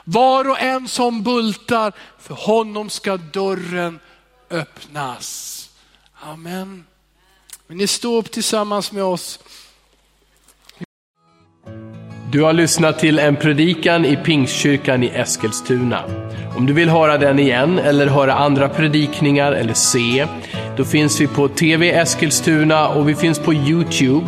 var 0.03 0.49
och 0.49 0.61
en 0.61 0.87
som 0.87 1.23
bultar, 1.23 1.93
för 2.19 2.33
honom 2.33 2.89
ska 2.89 3.17
dörren 3.17 3.99
öppnas. 4.49 5.69
Amen. 6.21 6.83
Men 7.67 7.77
ni 7.77 7.87
står 7.87 8.17
upp 8.17 8.31
tillsammans 8.31 8.91
med 8.91 9.03
oss. 9.03 9.39
Du 12.31 12.41
har 12.41 12.53
lyssnat 12.53 12.99
till 12.99 13.19
en 13.19 13.35
predikan 13.35 14.05
i 14.05 14.15
Pingstkyrkan 14.15 15.03
i 15.03 15.07
Eskilstuna. 15.07 16.03
Om 16.57 16.65
du 16.65 16.73
vill 16.73 16.89
höra 16.89 17.17
den 17.17 17.39
igen 17.39 17.79
eller 17.79 18.07
höra 18.07 18.33
andra 18.33 18.69
predikningar 18.69 19.51
eller 19.51 19.73
se, 19.73 20.27
då 20.77 20.85
finns 20.85 21.21
vi 21.21 21.27
på 21.27 21.47
TV 21.47 21.91
Eskilstuna 21.91 22.87
och 22.87 23.09
vi 23.09 23.15
finns 23.15 23.39
på 23.39 23.53
Youtube 23.53 24.27